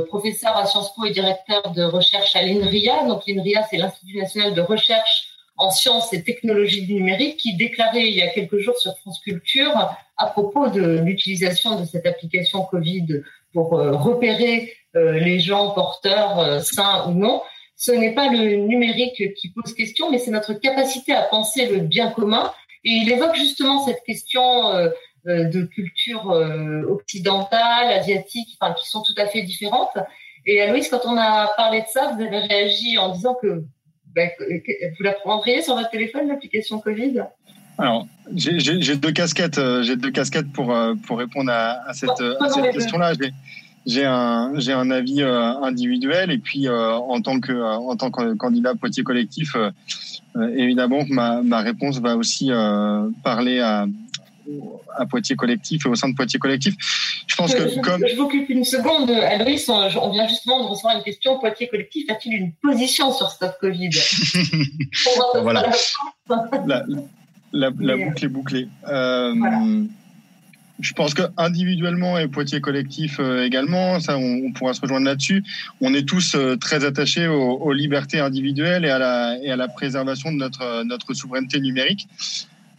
professeur 0.08 0.56
à 0.56 0.66
Sciences 0.66 0.94
Po 0.94 1.04
et 1.04 1.10
directeur 1.10 1.72
de 1.72 1.82
recherche 1.82 2.34
à 2.36 2.42
l'INRIA. 2.42 3.04
Donc 3.06 3.22
l'INRIA, 3.26 3.66
c'est 3.70 3.76
l'Institut 3.76 4.18
national 4.18 4.54
de 4.54 4.60
recherche 4.60 5.34
en 5.56 5.70
sciences 5.70 6.12
et 6.12 6.22
technologies 6.22 6.86
du 6.86 6.94
numérique, 6.94 7.36
qui 7.36 7.56
déclarait 7.56 8.08
il 8.08 8.14
y 8.14 8.22
a 8.22 8.28
quelques 8.28 8.58
jours 8.58 8.76
sur 8.76 8.96
France 8.98 9.20
Culture 9.20 9.96
à 10.16 10.26
propos 10.26 10.68
de 10.68 11.00
l'utilisation 11.00 11.78
de 11.78 11.84
cette 11.84 12.06
application 12.06 12.62
Covid 12.62 13.22
pour 13.52 13.78
euh, 13.78 13.92
repérer 13.92 14.72
euh, 14.96 15.12
les 15.12 15.40
gens 15.40 15.70
porteurs 15.70 16.38
euh, 16.40 16.60
sains 16.60 17.08
ou 17.08 17.12
non. 17.12 17.42
Ce 17.76 17.92
n'est 17.92 18.14
pas 18.14 18.28
le 18.28 18.56
numérique 18.56 19.34
qui 19.34 19.50
pose 19.50 19.74
question, 19.74 20.10
mais 20.10 20.18
c'est 20.18 20.30
notre 20.30 20.54
capacité 20.54 21.12
à 21.12 21.22
penser 21.22 21.66
le 21.66 21.78
bien 21.80 22.10
commun. 22.10 22.52
Et 22.84 22.90
il 22.90 23.10
évoque 23.10 23.34
justement 23.34 23.84
cette 23.84 24.02
question 24.04 24.42
de 25.26 25.62
culture 25.62 26.26
occidentale, 26.88 27.92
asiatique, 27.92 28.56
enfin, 28.60 28.74
qui 28.74 28.88
sont 28.88 29.02
tout 29.02 29.14
à 29.16 29.26
fait 29.26 29.42
différentes. 29.42 29.96
Et 30.46 30.60
Aloïs, 30.60 30.88
quand 30.88 31.00
on 31.06 31.16
a 31.16 31.48
parlé 31.56 31.80
de 31.80 31.86
ça, 31.92 32.12
vous 32.14 32.22
avez 32.22 32.38
réagi 32.38 32.98
en 32.98 33.12
disant 33.12 33.34
que 33.40 33.64
ben, 34.14 34.30
vous 34.38 35.02
la 35.02 35.12
prendriez 35.12 35.62
sur 35.62 35.74
votre 35.74 35.90
téléphone, 35.90 36.28
l'application 36.28 36.78
Covid? 36.78 37.24
Alors, 37.78 38.06
j'ai 38.34 38.96
deux 38.96 39.12
casquettes. 39.12 39.58
Euh, 39.58 39.82
j'ai 39.82 39.96
deux 39.96 40.10
casquettes 40.10 40.52
pour 40.52 40.74
euh, 40.74 40.94
pour 41.06 41.18
répondre 41.18 41.50
à, 41.50 41.88
à 41.88 41.92
cette, 41.92 42.10
à 42.10 42.48
cette 42.48 42.70
question-là. 42.72 43.12
J'ai 43.86 44.04
un 44.04 44.52
j'ai 44.58 44.72
un 44.72 44.90
avis 44.90 45.22
euh, 45.22 45.60
individuel 45.62 46.30
et 46.30 46.38
puis 46.38 46.68
en 46.68 47.20
tant 47.20 47.40
que 47.40 47.52
en 47.52 47.96
tant 47.96 48.10
que 48.10 48.34
candidat 48.34 48.74
Poitiers 48.74 49.02
collectif, 49.02 49.56
évidemment 50.56 51.04
ma 51.08 51.42
ma 51.42 51.60
réponse 51.60 51.98
va 52.00 52.16
aussi 52.16 52.50
parler 53.22 53.60
à 53.60 53.86
à 54.96 55.06
Poitiers 55.06 55.36
collectif 55.36 55.86
et 55.86 55.88
au 55.88 55.94
sein 55.94 56.08
de 56.08 56.14
Poitiers 56.14 56.38
collectif. 56.38 56.74
Je 57.26 57.36
pense 57.36 57.54
que 57.54 57.68
je, 57.68 57.80
comme 57.80 58.04
je 58.06 58.16
m'occupe 58.16 58.48
une 58.50 58.64
seconde, 58.64 59.10
Aloïs, 59.10 59.68
on 59.68 60.10
vient 60.10 60.28
justement 60.28 60.62
de 60.62 60.68
recevoir 60.68 60.96
une 60.96 61.02
question. 61.02 61.38
Poitiers 61.38 61.68
collectif 61.68 62.10
a-t-il 62.10 62.34
une 62.34 62.52
position 62.52 63.12
sur 63.12 63.30
Stop 63.30 63.56
Covid 63.60 63.90
Voilà. 65.42 65.70
La, 66.66 66.84
la, 67.52 67.70
la 67.78 67.96
boucle 67.96 68.24
est 68.24 68.28
bouclée. 68.28 68.68
Euh, 68.88 69.34
Je 70.80 70.92
pense 70.92 71.14
que 71.14 71.22
individuellement 71.36 72.18
et 72.18 72.26
Poitiers 72.26 72.60
collectif 72.60 73.18
euh, 73.20 73.44
également, 73.44 74.00
ça 74.00 74.18
on, 74.18 74.52
pourra 74.52 74.74
se 74.74 74.80
rejoindre 74.80 75.06
là-dessus. 75.06 75.44
On 75.80 75.94
est 75.94 76.06
tous 76.06 76.34
euh, 76.34 76.56
très 76.56 76.84
attachés 76.84 77.28
aux, 77.28 77.52
aux, 77.58 77.72
libertés 77.72 78.18
individuelles 78.18 78.84
et 78.84 78.90
à 78.90 78.98
la 78.98 79.38
et 79.40 79.52
à 79.52 79.56
la 79.56 79.68
préservation 79.68 80.32
de 80.32 80.36
notre 80.36 80.82
notre 80.82 81.14
souveraineté 81.14 81.60
numérique. 81.60 82.08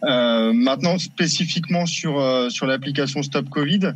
Euh, 0.06 0.54
maintenant 0.54 0.98
spécifiquement 0.98 1.86
sur 1.86 2.20
euh, 2.20 2.50
sur 2.50 2.68
l'application 2.68 3.24
Stop 3.24 3.50
Covid, 3.50 3.94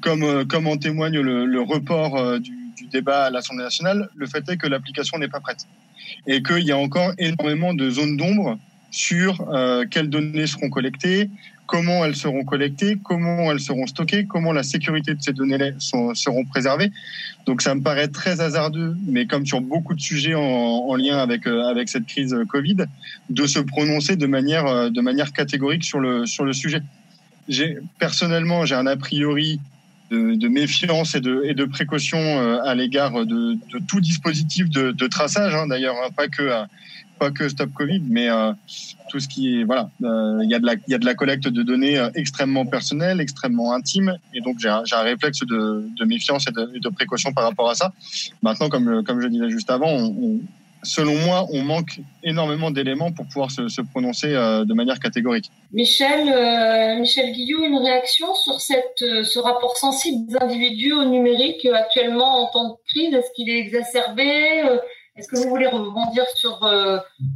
comme 0.00 0.44
comme 0.46 0.66
en 0.66 0.76
témoigne 0.76 1.20
le, 1.20 1.46
le 1.46 1.60
report 1.62 2.40
du, 2.40 2.52
du 2.76 2.86
débat 2.88 3.24
à 3.24 3.30
l'Assemblée 3.30 3.64
nationale, 3.64 4.10
le 4.14 4.26
fait 4.26 4.46
est 4.50 4.56
que 4.58 4.66
l'application 4.66 5.18
n'est 5.18 5.28
pas 5.28 5.40
prête. 5.40 5.66
Et 6.26 6.42
qu'il 6.42 6.64
y 6.64 6.72
a 6.72 6.76
encore 6.76 7.12
énormément 7.18 7.72
de 7.72 7.88
zones 7.88 8.16
d'ombre 8.16 8.58
sur 8.92 9.48
euh, 9.48 9.84
quelles 9.90 10.10
données 10.10 10.46
seront 10.46 10.68
collectées, 10.68 11.30
comment 11.66 12.04
elles 12.04 12.14
seront 12.14 12.44
collectées, 12.44 12.98
comment 13.02 13.50
elles 13.50 13.58
seront 13.58 13.86
stockées, 13.86 14.26
comment 14.26 14.52
la 14.52 14.62
sécurité 14.62 15.14
de 15.14 15.22
ces 15.22 15.32
données 15.32 15.72
sont, 15.78 16.14
seront 16.14 16.44
préservées. 16.44 16.92
Donc 17.46 17.62
ça 17.62 17.74
me 17.74 17.80
paraît 17.80 18.08
très 18.08 18.40
hasardeux, 18.40 18.94
mais 19.06 19.26
comme 19.26 19.46
sur 19.46 19.62
beaucoup 19.62 19.94
de 19.94 20.00
sujets 20.00 20.34
en, 20.34 20.42
en 20.42 20.94
lien 20.94 21.16
avec 21.16 21.46
euh, 21.46 21.64
avec 21.64 21.88
cette 21.88 22.06
crise 22.06 22.36
Covid, 22.48 22.84
de 23.30 23.46
se 23.46 23.58
prononcer 23.58 24.16
de 24.16 24.26
manière 24.26 24.66
euh, 24.66 24.90
de 24.90 25.00
manière 25.00 25.32
catégorique 25.32 25.84
sur 25.84 25.98
le 25.98 26.26
sur 26.26 26.44
le 26.44 26.52
sujet. 26.52 26.82
Personnellement 27.98 28.66
j'ai 28.66 28.74
un 28.74 28.86
a 28.86 28.96
priori 28.96 29.58
de, 30.10 30.48
méfiance 30.48 31.14
et 31.14 31.20
de, 31.20 31.42
et 31.46 31.54
de 31.54 31.64
précaution 31.64 32.18
à 32.62 32.74
l'égard 32.74 33.24
de, 33.24 33.56
tout 33.88 34.00
dispositif 34.00 34.68
de, 34.68 35.06
traçage, 35.06 35.54
hein, 35.54 35.66
d'ailleurs, 35.66 35.96
hein, 36.04 36.10
pas 36.14 36.28
que 36.28 36.66
pas 37.22 37.30
que 37.30 37.48
Stop 37.48 37.72
Covid, 37.72 38.02
mais 38.08 38.28
tout 39.10 39.20
ce 39.20 39.28
qui 39.28 39.60
est 39.60 39.64
voilà, 39.64 39.90
il 40.00 40.48
y 40.48 40.54
a 40.54 40.58
de 40.58 40.66
la 40.66 40.74
il 40.74 40.90
y 40.90 40.94
a 40.94 40.98
de 40.98 41.04
la 41.04 41.14
collecte 41.14 41.46
de 41.48 41.62
données 41.62 41.96
extrêmement 42.14 42.66
personnelles, 42.66 43.20
extrêmement 43.20 43.72
intimes, 43.72 44.16
et 44.34 44.40
donc 44.40 44.56
j'ai 44.58 44.68
un, 44.68 45.02
réflexe 45.02 45.40
de, 45.40 46.04
méfiance 46.04 46.46
et 46.48 46.52
de, 46.52 46.88
précaution 46.88 47.32
par 47.32 47.44
rapport 47.44 47.70
à 47.70 47.74
ça. 47.74 47.92
Maintenant, 48.42 48.68
comme 48.68 49.04
comme 49.04 49.20
je 49.20 49.28
disais 49.28 49.50
juste 49.50 49.70
avant, 49.70 49.92
on, 49.92 50.40
selon 50.82 51.14
moi, 51.14 51.46
on 51.52 51.62
manque 51.62 52.00
énormément 52.22 52.70
d'éléments 52.70 53.12
pour 53.12 53.26
pouvoir 53.26 53.50
se, 53.50 53.80
prononcer 53.92 54.34
euh, 54.34 54.64
de 54.64 54.74
manière 54.74 54.98
catégorique. 54.98 55.50
Michel, 55.72 56.28
euh, 56.28 56.98
Michel 56.98 57.32
Guillou, 57.32 57.64
une 57.64 57.78
réaction 57.78 58.34
sur 58.34 58.54
euh, 58.54 59.24
ce 59.24 59.38
rapport 59.38 59.76
sensible 59.76 60.26
des 60.26 60.36
individus 60.36 60.92
au 60.92 61.04
numérique 61.04 61.66
actuellement 61.66 62.42
en 62.42 62.46
temps 62.50 62.68
de 62.70 62.74
crise? 62.88 63.14
Est-ce 63.14 63.30
qu'il 63.34 63.48
est 63.48 63.58
exacerbé 63.58 64.62
Est-ce 65.16 65.28
que 65.28 65.36
vous 65.36 65.48
voulez 65.50 65.66
rebondir 65.66 66.24
sur 66.36 66.58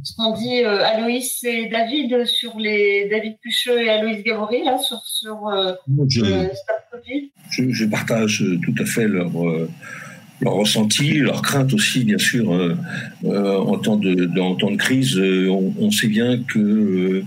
ce 0.03 0.15
qu'ont 0.15 0.33
dit 0.33 0.63
Aloïs 0.63 1.43
et 1.43 1.67
David 1.67 2.25
sur 2.25 2.57
les 2.57 3.07
David 3.09 3.37
Pucheux 3.39 3.81
et 3.83 3.89
Aloïs 3.89 4.23
Gabory 4.23 4.63
là 4.63 4.79
sur 4.79 4.99
sur 5.05 5.51
je, 6.07 6.47
je, 7.51 7.71
je, 7.71 7.85
partage 7.85 8.43
tout 8.63 8.73
à 8.81 8.85
fait 8.85 9.07
leur 9.07 9.29
leur 10.41 10.53
ressenti, 10.53 11.19
leur 11.19 11.41
crainte 11.41 11.73
aussi, 11.73 12.03
bien 12.03 12.17
sûr, 12.17 12.53
euh, 12.53 12.75
euh, 13.25 13.57
en, 13.57 13.77
temps 13.77 13.97
de, 13.97 14.29
en 14.39 14.55
temps 14.55 14.71
de 14.71 14.77
crise. 14.77 15.17
Euh, 15.17 15.49
on, 15.49 15.91
sait 15.91 16.07
bien 16.07 16.41
que 16.43 17.23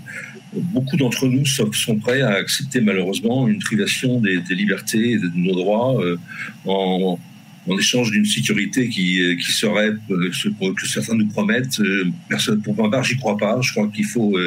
beaucoup 0.52 0.96
d'entre 0.96 1.26
nous 1.26 1.44
sont, 1.44 1.96
prêts 1.98 2.22
à 2.22 2.30
accepter 2.34 2.80
malheureusement 2.80 3.48
une 3.48 3.58
privation 3.58 4.20
des, 4.20 4.40
libertés 4.50 5.12
et 5.12 5.18
de 5.18 5.30
nos 5.34 5.54
droits 5.54 6.00
en, 6.66 7.18
en, 7.68 7.78
échange 7.78 8.10
d'une 8.10 8.24
sécurité 8.24 8.88
qui, 8.88 9.20
qui 9.36 9.52
serait 9.52 9.92
ce 10.08 10.48
que 10.48 10.86
certains 10.86 11.14
nous 11.14 11.28
promettent. 11.28 11.80
Personne, 12.28 12.60
pour 12.62 12.76
ma 12.80 12.90
part, 12.90 13.04
j'y 13.04 13.16
crois 13.16 13.36
pas. 13.36 13.60
Je 13.60 13.72
crois 13.72 13.88
qu'il 13.88 14.06
faut 14.06 14.38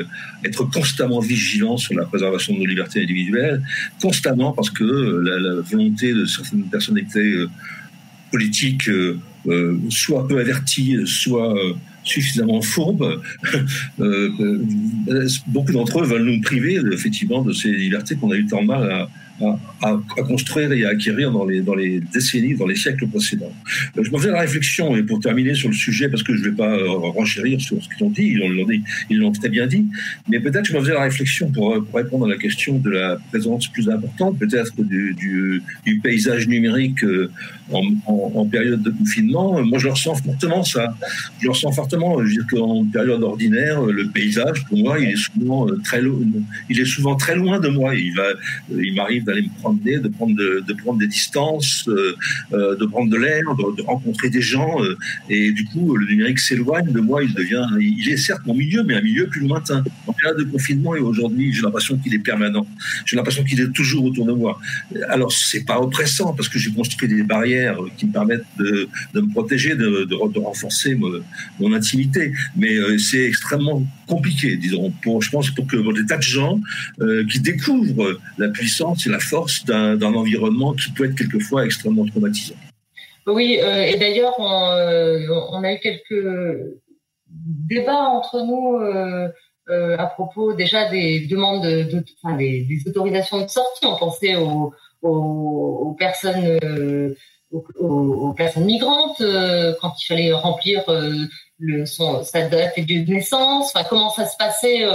être 0.43 0.63
constamment 0.65 1.19
vigilant 1.19 1.77
sur 1.77 1.93
la 1.93 2.05
préservation 2.05 2.53
de 2.53 2.59
nos 2.59 2.65
libertés 2.65 3.01
individuelles, 3.01 3.61
constamment 4.01 4.51
parce 4.51 4.69
que 4.69 4.83
la, 4.83 5.61
volonté 5.61 6.13
de 6.13 6.25
certaines 6.25 6.63
personnalités 6.63 7.45
politique 8.33 8.89
euh, 8.89 9.19
euh, 9.47 9.77
soit 9.89 10.27
peu 10.27 10.39
avertie, 10.39 10.97
soit 11.05 11.55
euh, 11.55 11.73
suffisamment 12.03 12.61
fourbe, 12.61 13.21
beaucoup 15.47 15.71
d'entre 15.71 16.01
eux 16.01 16.05
veulent 16.05 16.25
nous 16.25 16.41
priver 16.41 16.81
effectivement 16.91 17.43
de 17.43 17.53
ces 17.53 17.71
libertés 17.71 18.15
qu'on 18.15 18.31
a 18.31 18.35
eu 18.35 18.47
tant 18.47 18.63
mal 18.63 18.91
à, 18.91 19.09
à, 19.41 20.23
construire 20.27 20.71
et 20.71 20.85
à 20.85 20.89
acquérir 20.89 21.31
dans 21.31 21.45
les, 21.45 21.61
dans 21.61 21.75
les 21.75 21.99
décennies, 21.99 22.55
dans 22.55 22.67
les 22.67 22.75
siècles 22.75 23.07
précédents. 23.07 23.53
Euh, 23.97 24.03
je 24.03 24.11
me 24.11 24.17
fais 24.17 24.31
la 24.31 24.41
réflexion, 24.41 24.95
et 24.95 25.03
pour 25.03 25.19
terminer 25.19 25.53
sur 25.55 25.69
le 25.69 25.75
sujet, 25.75 26.09
parce 26.09 26.23
que 26.23 26.35
je 26.35 26.39
ne 26.39 26.49
vais 26.49 26.55
pas 26.55 26.75
euh, 26.75 26.89
renchérir 26.89 27.59
sur 27.59 27.81
ce 27.83 27.89
qu'ils 27.89 28.05
ont 28.05 28.09
dit, 28.09 28.23
ils 28.23 28.37
l'ont, 28.37 28.67
ils 29.09 29.17
l'ont 29.17 29.31
très 29.31 29.49
bien 29.49 29.67
dit, 29.67 29.85
mais 30.29 30.39
peut-être 30.39 30.65
je 30.65 30.73
me 30.73 30.79
faisais 30.79 30.93
la 30.93 31.03
réflexion 31.03 31.51
pour, 31.51 31.83
pour, 31.83 31.95
répondre 31.95 32.25
à 32.25 32.29
la 32.29 32.37
question 32.37 32.77
de 32.77 32.89
la 32.89 33.17
présence 33.31 33.67
plus 33.67 33.89
importante, 33.89 34.37
peut-être 34.37 34.81
du, 34.81 35.13
du, 35.13 35.61
du, 35.85 35.99
paysage 35.99 36.47
numérique 36.47 37.03
euh, 37.03 37.31
en, 37.71 37.81
en, 38.05 38.45
période 38.45 38.81
de 38.81 38.89
confinement. 38.89 39.63
Moi, 39.63 39.79
je 39.79 39.85
le 39.85 39.91
ressens 39.91 40.15
fortement, 40.15 40.63
ça. 40.63 40.95
Je 41.39 41.45
le 41.45 41.51
ressens 41.51 41.71
fortement. 41.71 42.19
Je 42.19 42.25
veux 42.25 42.31
dire 42.31 42.47
qu'en 42.49 42.85
période 42.85 43.23
ordinaire, 43.23 43.81
le 43.81 44.07
paysage, 44.09 44.65
pour 44.65 44.77
moi, 44.77 44.99
il 44.99 45.09
est 45.09 45.15
souvent 45.15 45.67
très, 45.83 46.01
il 46.69 46.79
est 46.79 46.85
souvent 46.85 47.15
très 47.15 47.35
loin 47.35 47.59
de 47.59 47.69
moi. 47.69 47.95
Il, 47.95 48.13
va, 48.15 48.23
il 48.69 48.93
m'arrive 48.95 49.23
d'aller 49.33 49.47
me 49.47 49.61
promener, 49.61 49.97
de 49.97 50.07
prendre, 50.07 50.35
de, 50.35 50.73
prendre 50.73 50.99
des 50.99 51.07
distances, 51.07 51.87
euh, 51.87 52.15
euh, 52.53 52.75
de 52.75 52.85
prendre 52.85 53.09
de 53.09 53.17
l'air, 53.17 53.43
de, 53.55 53.81
rencontrer 53.81 54.29
des 54.29 54.41
gens. 54.41 54.83
Euh, 54.83 54.97
et 55.29 55.51
du 55.51 55.65
coup, 55.65 55.95
le 55.95 56.05
numérique 56.07 56.39
s'éloigne 56.39 56.91
de 56.91 56.99
moi. 56.99 57.23
Il 57.23 57.33
devient, 57.33 57.65
il 57.79 58.07
est 58.09 58.17
certes 58.17 58.41
mon 58.45 58.53
milieu, 58.53 58.83
mais 58.83 58.95
un 58.95 59.01
milieu 59.01 59.27
plus 59.27 59.41
lointain. 59.41 59.83
En 60.07 60.13
période 60.13 60.37
de 60.37 60.43
confinement 60.43 60.95
et 60.95 60.99
aujourd'hui, 60.99 61.53
j'ai 61.53 61.61
l'impression 61.61 61.97
qu'il 61.97 62.13
est 62.13 62.19
permanent. 62.19 62.67
J'ai 63.05 63.15
l'impression 63.15 63.43
qu'il 63.43 63.59
est 63.59 63.71
toujours 63.71 64.05
autour 64.05 64.25
de 64.25 64.33
moi. 64.33 64.59
Alors, 65.09 65.31
c'est 65.31 65.65
pas 65.65 65.79
oppressant 65.79 66.33
parce 66.33 66.49
que 66.49 66.59
j'ai 66.59 66.71
construit 66.71 67.07
des 67.07 67.23
barrières 67.23 67.77
qui 67.97 68.05
me 68.05 68.11
permettent 68.11 68.45
de, 68.57 68.87
de 69.13 69.21
me 69.21 69.29
protéger, 69.31 69.75
de, 69.75 70.39
renforcer 70.39 70.95
mon, 70.95 71.73
intimité. 71.73 72.33
Mais 72.55 72.75
c'est 72.99 73.23
extrêmement 73.23 73.83
compliqué, 74.05 74.57
disons. 74.57 74.91
Pour, 75.01 75.21
je 75.21 75.31
pense 75.31 75.49
pour 75.49 75.65
que 75.65 75.77
des 75.93 76.05
tas 76.05 76.17
de 76.17 76.21
gens 76.21 76.59
qui 77.29 77.39
découvrent 77.39 78.19
la 78.37 78.49
puissance 78.49 79.05
et 79.05 79.09
force 79.19 79.65
d'un 79.65 80.13
environnement 80.13 80.73
qui 80.73 80.91
peut 80.91 81.05
être 81.05 81.15
quelquefois 81.15 81.65
extrêmement 81.65 82.05
traumatisant. 82.05 82.55
Oui, 83.27 83.59
euh, 83.61 83.85
et 83.85 83.97
d'ailleurs, 83.97 84.33
on, 84.37 84.51
euh, 84.51 85.27
on, 85.51 85.63
a 85.63 85.73
eu 85.73 85.79
quelques 85.79 86.25
débats 87.29 88.09
entre 88.09 88.41
nous 88.41 88.75
euh, 89.69 89.97
à 89.97 90.07
propos 90.07 90.53
déjà 90.53 90.89
des 90.89 91.25
demandes, 91.27 91.63
de, 91.63 92.03
enfin, 92.21 92.35
des, 92.35 92.67
autorisations 92.85 93.41
de 93.41 93.47
sortie. 93.47 93.85
On 93.85 93.95
pensait 93.95 94.35
aux, 94.35 95.95
personnes, 95.97 96.59
personnes 98.35 98.65
migrantes 98.65 99.23
quand 99.79 99.93
il 100.01 100.05
fallait 100.05 100.33
remplir 100.33 100.83
son, 101.85 102.23
sa 102.23 102.47
date 102.49 102.77
de 102.77 103.09
naissance. 103.09 103.71
Enfin, 103.73 103.85
comment 103.89 104.09
ça 104.09 104.25
se 104.25 104.35
passait 104.35 104.85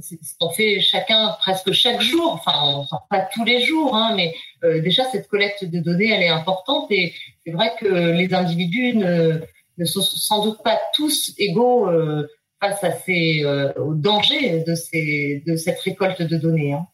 c'est 0.00 0.22
ce 0.22 0.34
qu'on 0.38 0.50
fait 0.50 0.80
chacun 0.80 1.34
presque 1.40 1.72
chaque 1.72 2.00
jour. 2.00 2.32
Enfin, 2.32 2.52
on 2.64 2.84
sort 2.84 3.06
pas 3.08 3.20
tous 3.32 3.44
les 3.44 3.62
jours, 3.62 3.94
hein, 3.94 4.14
mais 4.16 4.34
euh, 4.64 4.80
déjà 4.80 5.04
cette 5.10 5.28
collecte 5.28 5.64
de 5.64 5.80
données, 5.80 6.10
elle 6.10 6.22
est 6.22 6.28
importante 6.28 6.90
et 6.90 7.14
c'est 7.44 7.52
vrai 7.52 7.72
que 7.80 7.86
les 7.86 8.34
individus 8.34 8.96
ne, 8.96 9.40
sont 9.84 10.02
sans 10.02 10.44
doute 10.44 10.62
pas 10.62 10.80
tous 10.94 11.34
égaux 11.38 11.88
euh, 11.88 12.28
face 12.60 12.84
à 12.84 12.92
ces 12.92 13.44
aux 13.76 13.94
dangers 13.94 14.64
de 14.66 15.56
cette 15.56 15.80
récolte 15.80 16.22
de 16.22 16.36
données. 16.36 16.74
Hein. 16.74 16.86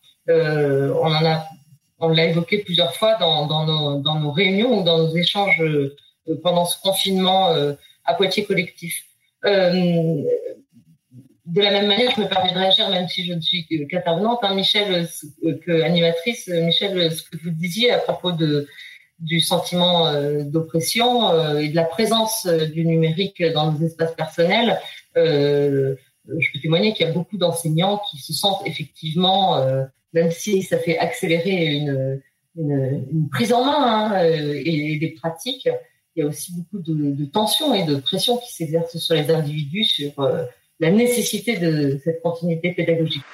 on 2.00 2.08
l'a 2.08 2.24
évoqué 2.24 2.58
plusieurs 2.58 2.94
fois 2.94 3.16
dans, 3.18 3.46
nos, 4.20 4.32
réunions 4.32 4.80
ou 4.80 4.82
dans 4.82 4.98
nos 4.98 5.14
échanges 5.14 5.62
pendant 6.42 6.64
ce 6.64 6.80
confinement 6.80 7.54
à 8.04 8.14
Poitiers 8.14 8.44
collectif. 8.44 9.04
Euh, 9.44 10.22
de 11.48 11.62
la 11.62 11.70
même 11.70 11.86
manière, 11.86 12.10
je 12.14 12.20
me 12.20 12.28
permets 12.28 12.52
de 12.52 12.58
réagir, 12.58 12.90
même 12.90 13.08
si 13.08 13.24
je 13.24 13.32
ne 13.32 13.40
suis 13.40 13.66
qu'intervenante. 13.88 14.40
Hein, 14.42 14.54
Michel, 14.54 15.08
euh, 15.44 15.58
que 15.64 15.82
animatrice, 15.82 16.48
euh, 16.48 16.62
Michel, 16.62 17.10
ce 17.10 17.22
que 17.22 17.38
vous 17.42 17.50
disiez 17.50 17.90
à 17.90 17.98
propos 17.98 18.32
du 19.18 19.40
sentiment 19.40 20.08
euh, 20.08 20.42
d'oppression 20.44 21.58
et 21.58 21.68
de 21.68 21.74
la 21.74 21.84
présence 21.84 22.46
du 22.46 22.84
numérique 22.84 23.42
dans 23.42 23.72
nos 23.72 23.86
espaces 23.86 24.14
personnels, 24.14 24.78
je 25.16 26.52
peux 26.52 26.60
témoigner 26.60 26.92
qu'il 26.92 27.06
y 27.06 27.08
a 27.08 27.12
beaucoup 27.12 27.38
d'enseignants 27.38 28.00
qui 28.10 28.18
se 28.18 28.34
sentent 28.34 28.62
effectivement, 28.66 29.64
même 30.12 30.30
si 30.30 30.62
ça 30.62 30.78
fait 30.78 30.98
accélérer 30.98 31.82
une, 32.56 33.28
prise 33.32 33.52
en 33.52 33.64
main 33.64 34.12
hein, 34.12 34.22
et, 34.22 34.98
des 34.98 35.10
pratiques, 35.10 35.68
il 36.14 36.20
y 36.20 36.22
a 36.22 36.26
aussi 36.26 36.52
beaucoup 36.52 36.78
de, 36.78 37.12
de 37.12 37.24
tensions 37.24 37.74
et 37.74 37.84
de 37.84 37.96
pression 37.96 38.36
qui 38.36 38.52
s'exercent 38.52 38.98
sur 38.98 39.14
les 39.14 39.30
individus, 39.30 39.84
sur 39.84 40.12
la 40.80 40.90
nécessité 40.90 41.56
de 41.56 42.00
cette 42.04 42.22
continuité 42.22 42.72
pédagogique. 42.72 43.24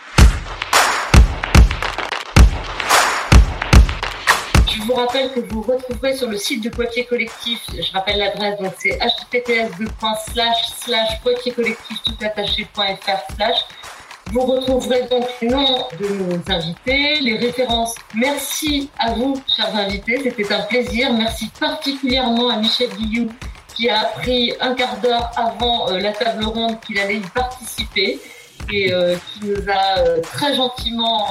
Je 4.66 4.82
vous 4.86 4.94
rappelle 4.94 5.30
que 5.32 5.40
vous 5.40 5.62
retrouverez 5.62 6.16
sur 6.16 6.28
le 6.28 6.36
site 6.36 6.64
de 6.64 6.70
Poitiers 6.70 7.04
Collectif, 7.04 7.60
je 7.70 7.92
rappelle 7.92 8.18
l'adresse, 8.18 8.58
donc 8.58 8.72
c'est 8.78 8.98
https 8.98 9.70
poitiers 11.22 11.52
collectif 11.52 12.02
tout 12.04 12.14
slash. 12.18 13.56
Vous 14.32 14.40
retrouverez 14.40 15.02
donc 15.10 15.26
les 15.42 15.48
noms 15.48 15.86
de 16.00 16.08
nos 16.08 16.52
invités, 16.52 17.20
les 17.20 17.36
références. 17.36 17.94
Merci 18.14 18.90
à 18.98 19.12
vous, 19.12 19.40
chers 19.54 19.74
invités, 19.76 20.18
c'était 20.22 20.50
un 20.52 20.62
plaisir. 20.62 21.12
Merci 21.12 21.50
particulièrement 21.60 22.48
à 22.48 22.56
Michel 22.56 22.88
Guillou 22.90 23.28
qui 23.74 23.88
a 23.88 24.00
appris 24.00 24.52
un 24.60 24.74
quart 24.74 24.98
d'heure 25.00 25.30
avant 25.36 25.90
euh, 25.90 25.98
la 25.98 26.12
table 26.12 26.44
ronde 26.44 26.80
qu'il 26.80 26.98
allait 26.98 27.18
y 27.18 27.20
participer 27.20 28.20
et 28.72 28.92
euh, 28.92 29.16
qui 29.32 29.46
nous 29.46 29.68
a 29.68 29.98
euh, 29.98 30.20
très 30.22 30.54
gentiment 30.54 31.28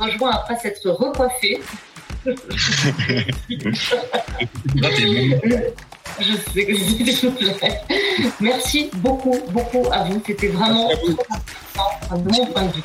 rejoint 0.00 0.30
après 0.32 0.56
s'être 0.56 0.90
recoiffé. 0.90 1.60
Je 6.20 6.34
sais 6.52 6.66
que 6.66 6.72
Merci 8.40 8.90
beaucoup, 8.94 9.38
beaucoup 9.50 9.86
à 9.90 10.04
vous. 10.04 10.22
C'était 10.26 10.48
vraiment 10.48 10.90
important 10.90 12.16
de 12.16 12.30
mon 12.30 12.46
point 12.46 12.62
de 12.64 12.72
vue. 12.72 12.82